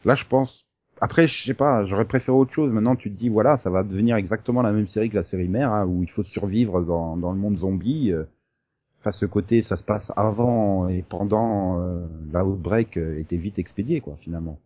Là, 0.05 0.15
je 0.15 0.25
pense, 0.25 0.65
après, 1.01 1.27
je 1.27 1.43
sais 1.45 1.53
pas, 1.55 1.85
j'aurais 1.85 2.05
préféré 2.05 2.37
autre 2.37 2.53
chose. 2.53 2.71
Maintenant, 2.73 2.95
tu 2.95 3.11
te 3.11 3.17
dis, 3.17 3.29
voilà, 3.29 3.57
ça 3.57 3.69
va 3.71 3.83
devenir 3.83 4.15
exactement 4.17 4.61
la 4.63 4.71
même 4.73 4.87
série 4.87 5.09
que 5.09 5.15
la 5.15 5.23
série 5.23 5.47
mère, 5.49 5.71
hein, 5.73 5.85
où 5.85 6.03
il 6.03 6.11
faut 6.11 6.23
survivre 6.23 6.81
dans, 6.83 7.17
dans 7.17 7.31
le 7.33 7.39
monde 7.39 7.57
zombie. 7.57 8.11
euh, 8.13 8.25
Enfin, 9.01 9.11
ce 9.11 9.25
côté, 9.25 9.63
ça 9.63 9.77
se 9.77 9.83
passe 9.83 10.13
avant 10.15 10.87
et 10.87 11.01
pendant 11.01 11.81
euh, 11.81 12.05
la 12.31 12.45
outbreak 12.45 12.97
euh, 12.97 13.17
était 13.17 13.35
vite 13.35 13.57
expédié, 13.57 13.99
quoi, 13.99 14.15
finalement. 14.15 14.59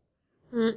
Mm. 0.51 0.71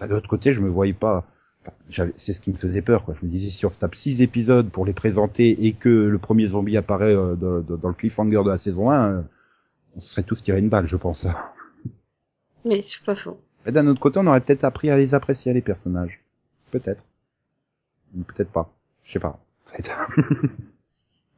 De 0.00 0.06
l'autre 0.06 0.28
côté, 0.28 0.54
je 0.54 0.60
me 0.60 0.68
voyais 0.68 0.92
pas. 0.92 1.26
enfin, 1.62 1.72
j'avais- 1.88 2.12
c'est 2.16 2.32
ce 2.32 2.40
qui 2.40 2.50
me 2.50 2.56
faisait 2.56 2.82
peur, 2.82 3.04
quoi. 3.04 3.14
Je 3.20 3.26
me 3.26 3.30
disais, 3.30 3.50
si 3.50 3.66
on 3.66 3.68
se 3.68 3.78
tape 3.78 3.96
six 3.96 4.22
épisodes 4.22 4.70
pour 4.70 4.86
les 4.86 4.92
présenter 4.92 5.66
et 5.66 5.72
que 5.72 5.88
le 5.88 6.18
premier 6.18 6.46
zombie 6.46 6.76
apparaît 6.76 7.14
euh, 7.14 7.34
dans, 7.34 7.88
le 7.88 7.94
cliffhanger 7.94 8.44
de 8.44 8.48
la 8.48 8.58
saison 8.58 8.90
1, 8.90 9.12
euh, 9.12 9.22
on 9.96 10.00
se 10.00 10.10
serait 10.10 10.22
tous 10.22 10.40
tiré 10.40 10.60
une 10.60 10.68
balle, 10.68 10.86
je 10.86 10.96
pense. 10.96 11.26
Mais 12.64 12.80
c'est 12.80 13.02
pas 13.04 13.16
faux. 13.16 13.40
Mais 13.66 13.72
d'un 13.72 13.88
autre 13.88 14.00
côté, 14.00 14.20
on 14.20 14.26
aurait 14.28 14.40
peut-être 14.40 14.62
appris 14.64 14.88
à 14.88 14.96
les 14.96 15.14
apprécier, 15.14 15.52
les 15.52 15.62
personnages. 15.62 16.20
Peut-être. 16.70 17.04
Peut-être 18.28 18.50
pas. 18.52 18.72
Je 19.02 19.12
sais 19.12 19.18
pas. 19.18 19.38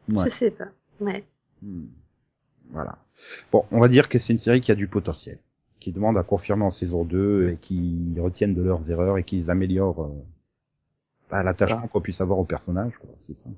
Ouais. 0.09 0.25
Je 0.25 0.31
sais 0.31 0.51
pas. 0.51 0.67
Ouais. 1.01 1.25
Hmm. 1.63 1.87
Voilà. 2.71 2.99
Bon, 3.51 3.65
on 3.71 3.81
va 3.81 3.89
dire 3.89 4.09
que 4.09 4.19
c'est 4.19 4.33
une 4.33 4.39
série 4.39 4.61
qui 4.61 4.73
a 4.73 4.75
du 4.75 4.89
potentiel, 4.89 5.39
qui 5.81 5.93
demande 5.93 6.17
à 6.17 6.23
confirmer 6.23 6.65
en 6.65 6.71
saison 6.71 7.05
2 7.05 7.51
et 7.51 7.57
qui 7.57 8.17
retiennent 8.19 8.55
de 8.55 8.63
leurs 8.63 8.91
erreurs 8.91 9.19
et 9.19 9.25
qui 9.25 9.51
améliorent 9.51 10.03
euh, 10.03 10.25
bah, 11.31 11.43
l'attachement 11.43 11.87
qu'on 11.89 12.01
puisse 12.01 12.21
avoir 12.21 12.39
au 12.39 12.45
personnage, 12.45 12.93
quoi, 12.99 13.11
c'est 13.21 13.37
ça. 13.37 13.49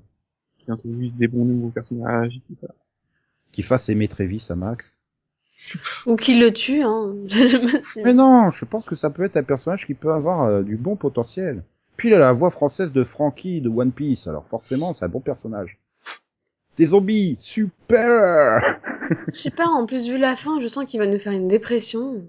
Qui 0.59 0.71
introduisent 0.71 1.15
des 1.15 1.27
bons 1.27 1.45
nouveaux 1.45 1.69
personnages. 1.69 2.35
et 2.35 2.41
tout 2.47 2.57
ça. 2.61 2.73
Qui 3.51 3.63
fasse 3.63 3.89
aimer 3.89 4.07
Travis 4.07 4.45
à 4.49 4.55
Max. 4.55 5.01
Ou 6.05 6.15
qui 6.15 6.37
le 6.37 6.51
tue, 6.51 6.83
hein. 6.83 7.15
Mais 8.03 8.13
non, 8.13 8.51
je 8.51 8.65
pense 8.65 8.87
que 8.87 8.95
ça 8.95 9.09
peut 9.09 9.23
être 9.23 9.37
un 9.37 9.43
personnage 9.43 9.85
qui 9.85 9.93
peut 9.93 10.13
avoir 10.13 10.43
euh, 10.43 10.63
du 10.63 10.75
bon 10.75 10.95
potentiel. 10.95 11.63
Puis 11.97 12.09
il 12.09 12.13
a 12.13 12.19
la 12.19 12.33
voix 12.33 12.49
française 12.49 12.91
de 12.91 13.03
Frankie 13.03 13.61
de 13.61 13.69
One 13.69 13.93
Piece, 13.93 14.27
alors 14.27 14.45
forcément 14.47 14.93
c'est 14.93 15.05
un 15.05 15.09
bon 15.09 15.21
personnage. 15.21 15.79
Des 16.77 16.87
zombies, 16.87 17.37
super 17.39 18.79
Je 19.33 19.37
sais 19.39 19.51
pas, 19.51 19.67
en 19.67 19.85
plus, 19.85 20.09
vu 20.09 20.17
la 20.17 20.35
fin, 20.35 20.59
je 20.59 20.67
sens 20.67 20.85
qu'il 20.85 20.99
va 20.99 21.07
nous 21.07 21.19
faire 21.19 21.31
une 21.31 21.47
dépression. 21.47 22.25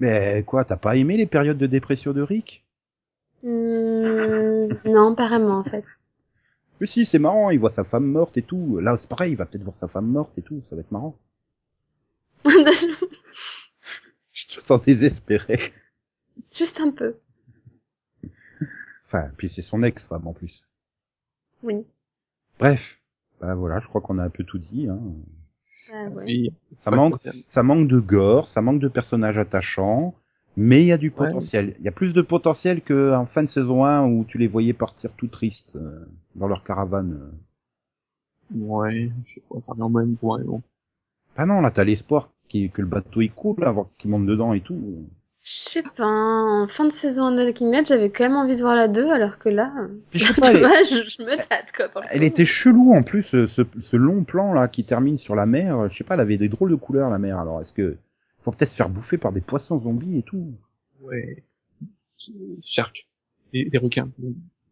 Mais 0.00 0.42
quoi, 0.44 0.64
t'as 0.64 0.76
pas 0.76 0.96
aimé 0.96 1.16
les 1.16 1.26
périodes 1.26 1.58
de 1.58 1.66
dépression 1.66 2.12
de 2.12 2.22
Rick? 2.22 2.64
Hmm, 3.42 4.68
non, 4.86 5.14
pas 5.14 5.28
vraiment, 5.28 5.58
en 5.58 5.64
fait. 5.64 5.84
Mais 6.80 6.86
si, 6.86 7.04
c'est 7.04 7.18
marrant, 7.18 7.50
il 7.50 7.60
voit 7.60 7.70
sa 7.70 7.84
femme 7.84 8.06
morte 8.06 8.36
et 8.36 8.42
tout. 8.42 8.78
Là, 8.80 8.96
c'est 8.96 9.08
pareil, 9.08 9.32
il 9.32 9.36
va 9.36 9.46
peut-être 9.46 9.64
voir 9.64 9.76
sa 9.76 9.88
femme 9.88 10.08
morte 10.08 10.36
et 10.38 10.42
tout, 10.42 10.62
ça 10.64 10.74
va 10.74 10.80
être 10.80 10.90
marrant. 10.90 11.16
Je 14.32 14.46
te 14.46 14.66
sens 14.66 14.82
désespéré. 14.82 15.72
Juste 16.54 16.80
un 16.80 16.90
peu. 16.90 17.16
Enfin, 19.04 19.30
puis 19.36 19.48
c'est 19.48 19.62
son 19.62 19.82
ex-femme 19.82 20.26
en 20.26 20.32
plus. 20.32 20.64
Oui. 21.62 21.84
Bref. 22.58 23.01
Bah 23.42 23.56
voilà, 23.56 23.80
je 23.80 23.88
crois 23.88 24.00
qu'on 24.00 24.18
a 24.18 24.24
un 24.24 24.30
peu 24.30 24.44
tout 24.44 24.58
dit. 24.58 24.88
Hein. 24.88 25.00
Ah, 25.92 26.08
ouais. 26.10 26.52
Ça 26.78 26.92
manque, 26.92 27.16
ça 27.48 27.62
manque 27.64 27.88
de 27.88 27.98
gore, 27.98 28.46
ça 28.46 28.62
manque 28.62 28.80
de 28.80 28.86
personnages 28.86 29.36
attachants, 29.36 30.14
mais 30.56 30.82
il 30.82 30.86
y 30.86 30.92
a 30.92 30.98
du 30.98 31.10
potentiel. 31.10 31.74
Il 31.80 31.84
y 31.84 31.88
a 31.88 31.92
plus 31.92 32.12
de 32.12 32.22
potentiel 32.22 32.82
que 32.82 33.12
en 33.12 33.26
fin 33.26 33.42
de 33.42 33.48
saison 33.48 33.84
1 33.84 34.06
où 34.06 34.24
tu 34.24 34.38
les 34.38 34.46
voyais 34.46 34.72
partir 34.72 35.12
tout 35.14 35.26
tristes 35.26 35.74
euh, 35.74 36.06
dans 36.36 36.46
leur 36.46 36.62
caravane. 36.62 37.32
Ouais, 38.54 39.10
je 39.24 39.34
sais 39.34 39.42
pas, 39.50 39.60
ça 39.60 39.72
revient 39.72 39.82
au 39.82 39.88
même 39.88 40.16
point, 40.16 40.40
bon. 40.44 40.62
Ah 41.36 41.44
non, 41.44 41.60
là 41.62 41.72
t'as 41.72 41.84
l'espoir 41.84 42.30
que 42.48 42.82
le 42.82 42.86
bateau 42.86 43.22
il 43.22 43.32
coule, 43.32 43.64
avant 43.64 43.90
qu'il 43.98 44.10
monte 44.10 44.26
dedans 44.26 44.52
et 44.52 44.60
tout. 44.60 45.06
Je 45.44 45.50
sais 45.52 45.82
pas, 45.96 46.06
en 46.06 46.68
fin 46.68 46.84
de 46.84 46.92
saison 46.92 47.32
de 47.32 47.42
Walking 47.42 47.72
Dead, 47.72 47.84
j'avais 47.86 48.10
quand 48.10 48.22
même 48.22 48.36
envie 48.36 48.54
de 48.54 48.60
voir 48.60 48.76
la 48.76 48.86
2, 48.86 49.10
alors 49.10 49.38
que 49.38 49.48
là, 49.48 49.72
je 50.12 50.18
sais 50.24 50.34
pas, 50.40 50.52
elle, 50.52 50.60
dommage, 50.60 50.88
je 50.88 51.22
me 51.22 51.36
tâte, 51.36 51.72
quoi. 51.74 51.88
elle 52.10 52.20
coup. 52.20 52.24
était 52.26 52.44
chelou 52.46 52.92
en 52.92 53.02
plus, 53.02 53.24
ce, 53.24 53.96
long 53.96 54.22
plan 54.22 54.52
là 54.52 54.68
qui 54.68 54.84
termine 54.84 55.18
sur 55.18 55.34
la 55.34 55.46
mer. 55.46 55.90
Je 55.90 55.96
sais 55.96 56.04
pas, 56.04 56.14
elle 56.14 56.20
avait 56.20 56.36
des 56.38 56.48
drôles 56.48 56.70
de 56.70 56.76
couleurs 56.76 57.10
la 57.10 57.18
mer. 57.18 57.38
Alors 57.40 57.60
est-ce 57.60 57.72
que 57.72 57.96
faut 58.42 58.52
peut-être 58.52 58.68
se 58.70 58.76
faire 58.76 58.88
bouffer 58.88 59.18
par 59.18 59.32
des 59.32 59.40
poissons 59.40 59.80
zombies 59.80 60.18
et 60.18 60.22
tout? 60.22 60.54
Ouais. 61.00 61.42
Shark. 62.64 63.08
Des, 63.52 63.64
des 63.64 63.78
requins. 63.78 64.10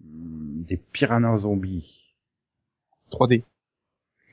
Hmm, 0.01 0.63
Des 0.63 0.77
piranhas 0.77 1.39
zombies. 1.39 2.15
3D. 3.11 3.43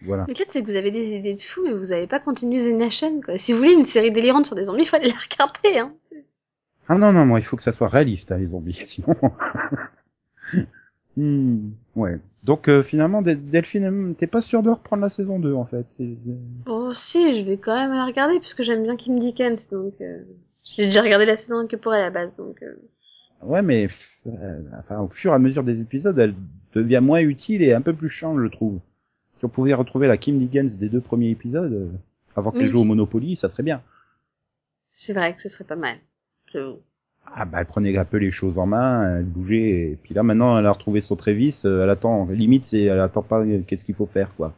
Voilà. 0.03 0.25
Le 0.27 0.33
truc, 0.35 0.47
c'est 0.51 0.61
que 0.61 0.67
vous 0.67 0.75
avez 0.75 0.91
des 0.91 1.15
idées 1.15 1.33
de 1.33 1.41
fou, 1.41 1.61
mais 1.63 1.73
vous 1.73 1.91
avez 1.91 2.05
pas 2.05 2.19
continué 2.19 2.59
The 2.59 2.75
Nation, 2.75 3.21
quoi. 3.21 3.39
Si 3.39 3.51
vous 3.51 3.57
voulez 3.57 3.73
une 3.73 3.83
série 3.85 4.11
délirante 4.11 4.45
sur 4.45 4.55
des 4.55 4.65
zombies, 4.65 4.83
il 4.83 4.87
fallait 4.87 5.07
la 5.07 5.15
regarder, 5.15 5.79
hein. 5.79 5.93
Ah 6.89 6.97
non 6.97 7.13
non, 7.13 7.25
moi 7.25 7.39
il 7.39 7.43
faut 7.45 7.55
que 7.55 7.63
ça 7.63 7.71
soit 7.71 7.87
réaliste 7.87 8.31
hein, 8.31 8.37
les 8.37 8.47
zombies, 8.47 8.73
sinon. 8.85 9.15
Hmm, 11.17 11.71
ouais. 11.95 12.19
Donc 12.43 12.69
euh, 12.69 12.83
finalement, 12.83 13.21
Del- 13.21 13.43
Delphine, 13.43 14.15
t'es 14.15 14.27
pas 14.27 14.41
sûr 14.41 14.61
de 14.63 14.69
reprendre 14.69 15.01
la 15.01 15.09
saison 15.09 15.39
2 15.39 15.53
en 15.53 15.65
fait. 15.65 15.85
C'est- 15.89 16.15
Oh 16.67 16.93
si, 16.93 17.33
je 17.33 17.41
vais 17.43 17.57
quand 17.57 17.75
même 17.75 17.93
la 17.93 18.05
regarder 18.05 18.39
puisque 18.39 18.61
j'aime 18.61 18.83
bien 18.83 18.95
Kim 18.95 19.17
Dickens, 19.17 19.69
donc 19.71 19.99
euh, 20.01 20.23
j'ai 20.63 20.85
déjà 20.85 21.01
regardé 21.01 21.25
la 21.25 21.35
saison 21.35 21.57
1 21.57 21.67
que 21.67 21.75
pour 21.75 21.95
elle 21.95 22.01
à 22.01 22.05
la 22.05 22.09
base, 22.11 22.35
donc 22.35 22.61
euh, 22.61 22.75
Ouais, 23.43 23.61
mais 23.61 23.87
euh, 24.27 24.61
enfin, 24.79 24.99
au 24.99 25.09
fur 25.09 25.31
et 25.31 25.35
à 25.35 25.39
mesure 25.39 25.63
des 25.63 25.81
épisodes, 25.81 26.17
elle 26.17 26.33
devient 26.73 27.01
moins 27.03 27.19
utile 27.21 27.61
et 27.61 27.73
un 27.73 27.81
peu 27.81 27.93
plus 27.93 28.09
chiante, 28.09 28.39
je 28.39 28.47
trouve. 28.47 28.79
Si 29.37 29.45
on 29.45 29.49
pouvait 29.49 29.73
retrouver 29.75 30.07
la 30.07 30.17
Kim 30.17 30.37
Dickens 30.39 30.77
des 30.77 30.89
deux 30.89 31.01
premiers 31.01 31.29
épisodes, 31.31 31.73
euh, 31.73 31.89
avant 32.35 32.51
qu'elle 32.51 32.69
Oui. 32.69 32.69
joue 32.69 32.81
au 32.81 32.85
Monopoly, 32.85 33.35
ça 33.35 33.49
serait 33.49 33.63
bien. 33.63 33.81
c'est 34.91 35.13
vrai 35.13 35.33
que 35.33 35.41
ce 35.41 35.47
serait 35.47 35.63
pas 35.63 35.77
mal. 35.77 35.97
Ah 37.35 37.45
bah 37.45 37.59
elle 37.59 37.65
prenait 37.65 37.97
un 37.97 38.05
peu 38.05 38.17
les 38.17 38.31
choses 38.31 38.57
en 38.57 38.65
main, 38.65 39.17
elle 39.17 39.25
bougeait, 39.25 39.91
et 39.91 39.99
puis 40.01 40.13
là 40.13 40.23
maintenant 40.23 40.57
elle 40.57 40.65
a 40.65 40.71
retrouvé 40.71 41.01
son 41.01 41.15
Trévis, 41.15 41.61
euh, 41.65 41.83
elle 41.83 41.89
attend, 41.89 42.25
limite 42.27 42.65
c'est 42.65 42.83
elle 42.83 43.01
attend 43.01 43.21
pas 43.21 43.45
euh, 43.45 43.61
qu'est-ce 43.67 43.83
qu'il 43.83 43.95
faut 43.95 44.05
faire 44.05 44.33
quoi. 44.35 44.53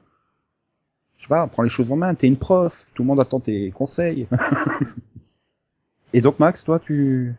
Je 1.17 1.23
sais 1.23 1.29
pas, 1.29 1.45
prends 1.47 1.63
les 1.63 1.69
choses 1.69 1.91
en 1.91 1.97
main, 1.97 2.13
t'es 2.13 2.27
une 2.27 2.37
prof, 2.37 2.87
tout 2.93 3.03
le 3.03 3.07
monde 3.07 3.19
attend 3.19 3.39
tes 3.39 3.71
conseils. 3.71 4.27
et 6.13 6.21
donc 6.21 6.39
Max, 6.39 6.63
toi 6.63 6.79
tu... 6.79 7.35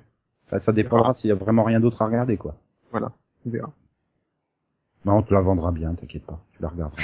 Enfin, 0.47 0.59
ça 0.59 0.73
dépendra 0.73 1.15
s'il 1.15 1.29
y 1.29 1.33
a 1.33 1.37
vraiment 1.37 1.63
rien 1.63 1.81
d'autre 1.81 2.03
à 2.03 2.07
regarder 2.07 2.37
quoi. 2.37 2.57
Voilà, 2.91 3.13
on 3.47 3.51
verra. 3.51 3.73
Bah 5.05 5.13
on 5.15 5.23
te 5.23 5.33
la 5.33 5.41
vendra 5.41 5.71
bien, 5.71 5.95
t'inquiète 5.95 6.27
pas, 6.27 6.45
tu 6.53 6.63
la 6.63 6.69
regarderas. 6.69 7.03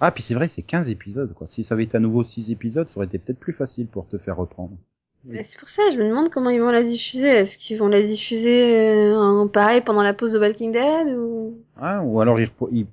Ah 0.00 0.10
puis 0.10 0.22
c'est 0.22 0.34
vrai, 0.34 0.48
c'est 0.48 0.62
15 0.62 0.88
épisodes 0.88 1.34
quoi. 1.34 1.46
Si 1.46 1.62
ça 1.62 1.74
avait 1.74 1.84
été 1.84 1.98
à 1.98 2.00
nouveau 2.00 2.24
6 2.24 2.50
épisodes, 2.50 2.88
ça 2.88 2.96
aurait 2.96 3.06
été 3.06 3.18
peut-être 3.18 3.38
plus 3.38 3.52
facile 3.52 3.86
pour 3.86 4.08
te 4.08 4.16
faire 4.16 4.38
reprendre. 4.38 4.76
Mais 5.24 5.44
C'est 5.44 5.58
pour 5.58 5.68
ça, 5.68 5.82
je 5.92 5.98
me 5.98 6.08
demande 6.08 6.30
comment 6.30 6.50
ils 6.50 6.60
vont 6.60 6.70
la 6.70 6.82
diffuser. 6.82 7.28
Est-ce 7.28 7.56
qu'ils 7.58 7.78
vont 7.78 7.88
la 7.88 8.02
diffuser 8.02 9.10
euh, 9.12 9.16
en 9.16 9.46
pareil 9.46 9.80
pendant 9.80 10.02
la 10.02 10.14
pause 10.14 10.32
de 10.32 10.38
Walking 10.38 10.72
Dead 10.72 11.16
ou? 11.16 11.58
Ah, 11.76 12.02
ou 12.02 12.20
alors 12.20 12.40
ils, 12.40 12.86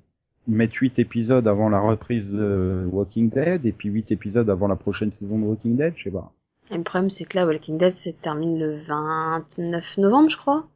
mettent 0.46 0.74
8 0.74 0.98
épisodes 0.98 1.46
avant 1.46 1.68
la 1.68 1.80
reprise 1.80 2.32
de 2.32 2.86
Walking 2.90 3.30
Dead 3.30 3.66
et 3.66 3.72
puis 3.72 3.88
8 3.88 4.12
épisodes 4.12 4.48
avant 4.48 4.68
la 4.68 4.76
prochaine 4.76 5.10
saison 5.10 5.38
de 5.38 5.44
Walking 5.44 5.76
Dead, 5.76 5.94
je 5.96 6.04
sais 6.04 6.10
pas. 6.10 6.32
Et 6.70 6.76
Le 6.76 6.84
problème, 6.84 7.10
c'est 7.10 7.24
que 7.24 7.36
là, 7.36 7.46
Walking 7.46 7.78
Dead 7.78 7.90
se 7.90 8.10
termine 8.10 8.58
le 8.58 8.80
29 8.86 9.98
novembre, 9.98 10.30
je 10.30 10.36
crois. 10.36 10.68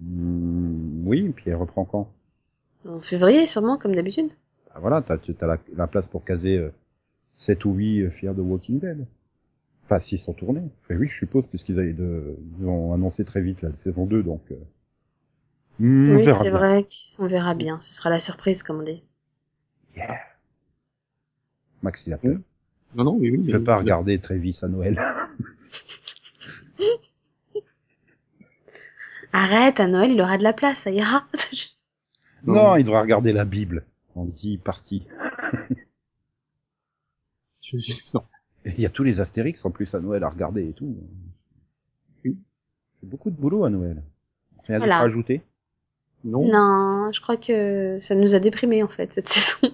Hmm, 0.00 1.06
oui, 1.06 1.26
et 1.26 1.30
puis 1.30 1.50
elle 1.50 1.56
reprend 1.56 1.84
quand? 1.84 2.08
En 2.88 3.00
février, 3.00 3.46
sûrement, 3.46 3.76
comme 3.78 3.94
d'habitude. 3.94 4.30
bah 4.68 4.80
Voilà, 4.80 5.02
t'as 5.02 5.16
as 5.16 5.46
la, 5.46 5.58
la 5.74 5.86
place 5.86 6.08
pour 6.08 6.24
caser 6.24 6.58
euh, 6.58 6.70
7 7.36 7.64
ou 7.66 7.72
8 7.72 8.02
euh, 8.02 8.10
fiers 8.10 8.34
de 8.34 8.40
Walking 8.40 8.78
Dead. 8.78 9.06
Enfin, 9.86 10.00
s'ils 10.00 10.18
sont 10.18 10.32
tournés. 10.34 10.62
Oui, 10.90 11.08
je 11.08 11.16
suppose, 11.16 11.46
puisqu'ils 11.46 11.78
avaient 11.78 11.92
de, 11.92 12.36
ils 12.58 12.66
ont 12.66 12.92
annoncé 12.92 13.24
très 13.24 13.40
vite 13.40 13.62
la 13.62 13.72
saison 13.74 14.04
2, 14.04 14.22
donc... 14.22 14.42
Euh... 14.50 14.56
oui, 15.78 16.24
c'est 16.24 16.50
vrai 16.50 16.86
qu'on 17.16 17.28
verra 17.28 17.54
bien. 17.54 17.80
Ce 17.80 17.94
sera 17.94 18.10
la 18.10 18.18
surprise, 18.18 18.62
comme 18.64 18.80
on 18.80 18.82
dit. 18.82 19.02
Yeah. 19.96 20.18
Max, 21.82 22.06
il 22.06 22.12
a 22.12 22.18
peur. 22.18 22.36
Non, 22.96 23.04
non, 23.04 23.14
oui, 23.16 23.30
oui. 23.30 23.44
Je 23.48 23.56
veux 23.58 23.64
pas 23.64 23.78
regarder 23.78 24.18
Travis 24.18 24.58
à 24.62 24.68
Noël. 24.68 25.00
Arrête, 29.32 29.80
à 29.80 29.86
Noël, 29.86 30.12
il 30.12 30.20
aura 30.20 30.38
de 30.38 30.42
la 30.42 30.52
place, 30.52 30.80
ça 30.80 30.90
ira. 30.90 31.26
non. 32.44 32.54
Non. 32.54 32.76
il 32.76 32.84
devra 32.84 33.02
regarder 33.02 33.32
la 33.32 33.44
Bible 33.44 33.84
en 34.14 34.24
10 34.24 34.58
parties. 34.58 35.06
Je- 37.62 37.78
je- 37.78 37.92
non. 38.14 38.22
Il 38.76 38.80
y 38.80 38.86
a 38.86 38.90
tous 38.90 39.02
les 39.04 39.20
Astérix 39.20 39.64
en 39.64 39.70
plus 39.70 39.94
à 39.94 40.00
Noël 40.00 40.22
à 40.24 40.28
regarder 40.28 40.68
et 40.68 40.72
tout. 40.72 40.96
Oui. 42.24 42.36
C'est 43.00 43.08
beaucoup 43.08 43.30
de 43.30 43.36
boulot 43.36 43.64
à 43.64 43.70
Noël. 43.70 44.02
Rien 44.66 44.78
Voilà. 44.78 44.94
d'autre 44.94 45.02
à 45.02 45.06
ajouter? 45.06 45.42
Non. 46.24 46.44
non, 46.48 47.12
je 47.12 47.20
crois 47.20 47.36
que 47.36 47.98
ça 48.00 48.16
nous 48.16 48.34
a 48.34 48.40
déprimés, 48.40 48.82
en 48.82 48.88
fait, 48.88 49.12
cette 49.14 49.28
saison. 49.30 49.68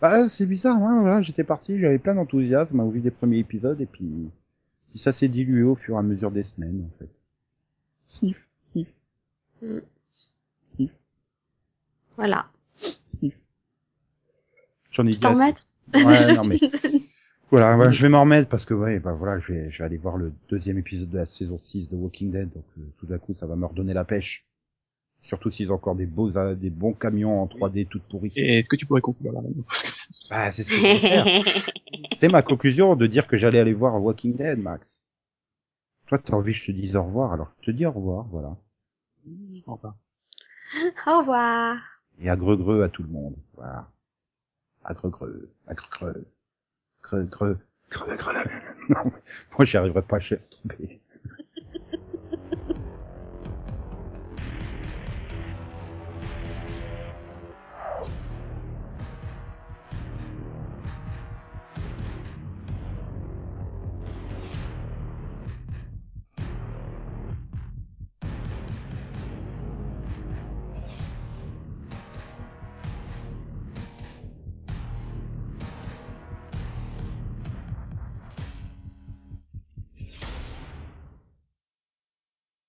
Bah 0.00 0.28
c'est 0.28 0.46
bizarre, 0.46 0.76
hein, 0.76 1.00
voilà, 1.00 1.22
j'étais 1.22 1.44
parti, 1.44 1.78
j'avais 1.78 1.98
plein 1.98 2.14
d'enthousiasme 2.16 2.80
au 2.80 2.90
vu 2.90 3.00
des 3.00 3.10
premiers 3.10 3.38
épisodes 3.38 3.80
et 3.80 3.86
puis, 3.86 4.28
puis 4.90 4.98
ça 4.98 5.10
s'est 5.12 5.28
dilué 5.28 5.62
au 5.62 5.74
fur 5.74 5.94
et 5.94 5.98
à 5.98 6.02
mesure 6.02 6.30
des 6.30 6.42
semaines 6.42 6.84
en 6.86 6.98
fait. 6.98 7.08
Sniff, 8.06 8.48
sniff, 8.60 9.00
Mm. 9.62 9.78
sniff, 10.66 10.92
voilà. 12.16 12.46
sniff. 13.06 13.46
J'en 14.90 15.06
ai 15.06 15.12
dit 15.12 15.20
t'en 15.20 15.30
assez. 15.30 15.40
remettre 15.40 15.66
Ouais, 15.94 16.34
non 16.34 16.44
mais 16.44 16.58
voilà, 17.50 17.76
ouais, 17.76 17.92
je 17.92 18.02
vais 18.02 18.08
m'en 18.08 18.22
remettre 18.22 18.48
parce 18.48 18.64
que 18.64 18.74
ouais, 18.74 18.98
bah 18.98 19.12
voilà, 19.12 19.38
je 19.38 19.52
vais, 19.52 19.70
je 19.70 19.78
vais 19.78 19.84
aller 19.84 19.96
voir 19.96 20.16
le 20.16 20.32
deuxième 20.48 20.78
épisode 20.78 21.10
de 21.10 21.16
la 21.16 21.26
saison 21.26 21.58
6 21.58 21.88
de 21.88 21.96
Walking 21.96 22.30
Dead, 22.30 22.50
donc 22.52 22.64
euh, 22.78 22.82
tout 22.98 23.06
d'un 23.06 23.18
coup 23.18 23.34
ça 23.34 23.46
va 23.46 23.54
me 23.54 23.66
redonner 23.66 23.94
la 23.94 24.04
pêche. 24.04 24.46
Surtout 25.22 25.50
s'ils 25.50 25.72
ont 25.72 25.76
encore 25.76 25.94
des 25.94 26.06
beaux, 26.06 26.36
euh, 26.36 26.54
des 26.54 26.70
bons 26.70 26.92
camions 26.92 27.40
en 27.42 27.46
3D 27.46 27.86
toutes 27.86 28.04
pourris. 28.04 28.32
Et 28.36 28.58
est-ce 28.58 28.68
que 28.68 28.76
tu 28.76 28.86
pourrais 28.86 29.00
conclure 29.00 29.32
là 29.32 29.40
maintenant? 29.40 29.64
Bah 30.30 30.50
c'est 30.50 30.64
ce 30.64 30.70
que 30.70 30.76
je 30.76 30.82
vais 30.82 30.98
faire. 30.98 31.26
C'était 32.12 32.28
ma 32.28 32.42
conclusion 32.42 32.96
de 32.96 33.06
dire 33.06 33.26
que 33.28 33.36
j'allais 33.36 33.58
aller 33.58 33.72
voir 33.72 34.02
Walking 34.02 34.36
Dead, 34.36 34.58
Max. 34.58 35.04
Toi, 36.06 36.18
t'as 36.18 36.34
envie 36.34 36.52
que 36.52 36.58
je 36.58 36.66
te 36.66 36.72
dise 36.72 36.96
au 36.96 37.04
revoir, 37.04 37.32
alors 37.32 37.50
je 37.60 37.66
te 37.66 37.70
dis 37.70 37.86
au 37.86 37.92
revoir, 37.92 38.26
voilà. 38.28 38.56
Enfin. 39.66 39.96
Au 41.06 41.18
revoir. 41.18 41.76
Et 42.18 42.28
à 42.28 42.36
greu 42.36 42.82
à 42.82 42.88
tout 42.88 43.02
le 43.02 43.08
monde, 43.08 43.36
voilà. 43.54 43.90
À 44.84 44.94
greu 44.94 45.50
à 45.66 45.74
greu 45.74 46.26
greu, 47.06 47.24
greu, 47.24 47.58
greu, 47.90 48.16
greu. 48.16 48.34
Non, 48.88 49.12
moi 49.56 49.64
j'y 49.64 49.76
arriverai 49.76 50.02
pas, 50.02 50.18
je 50.18 50.34
laisse 50.34 50.50
tomber. 50.50 51.00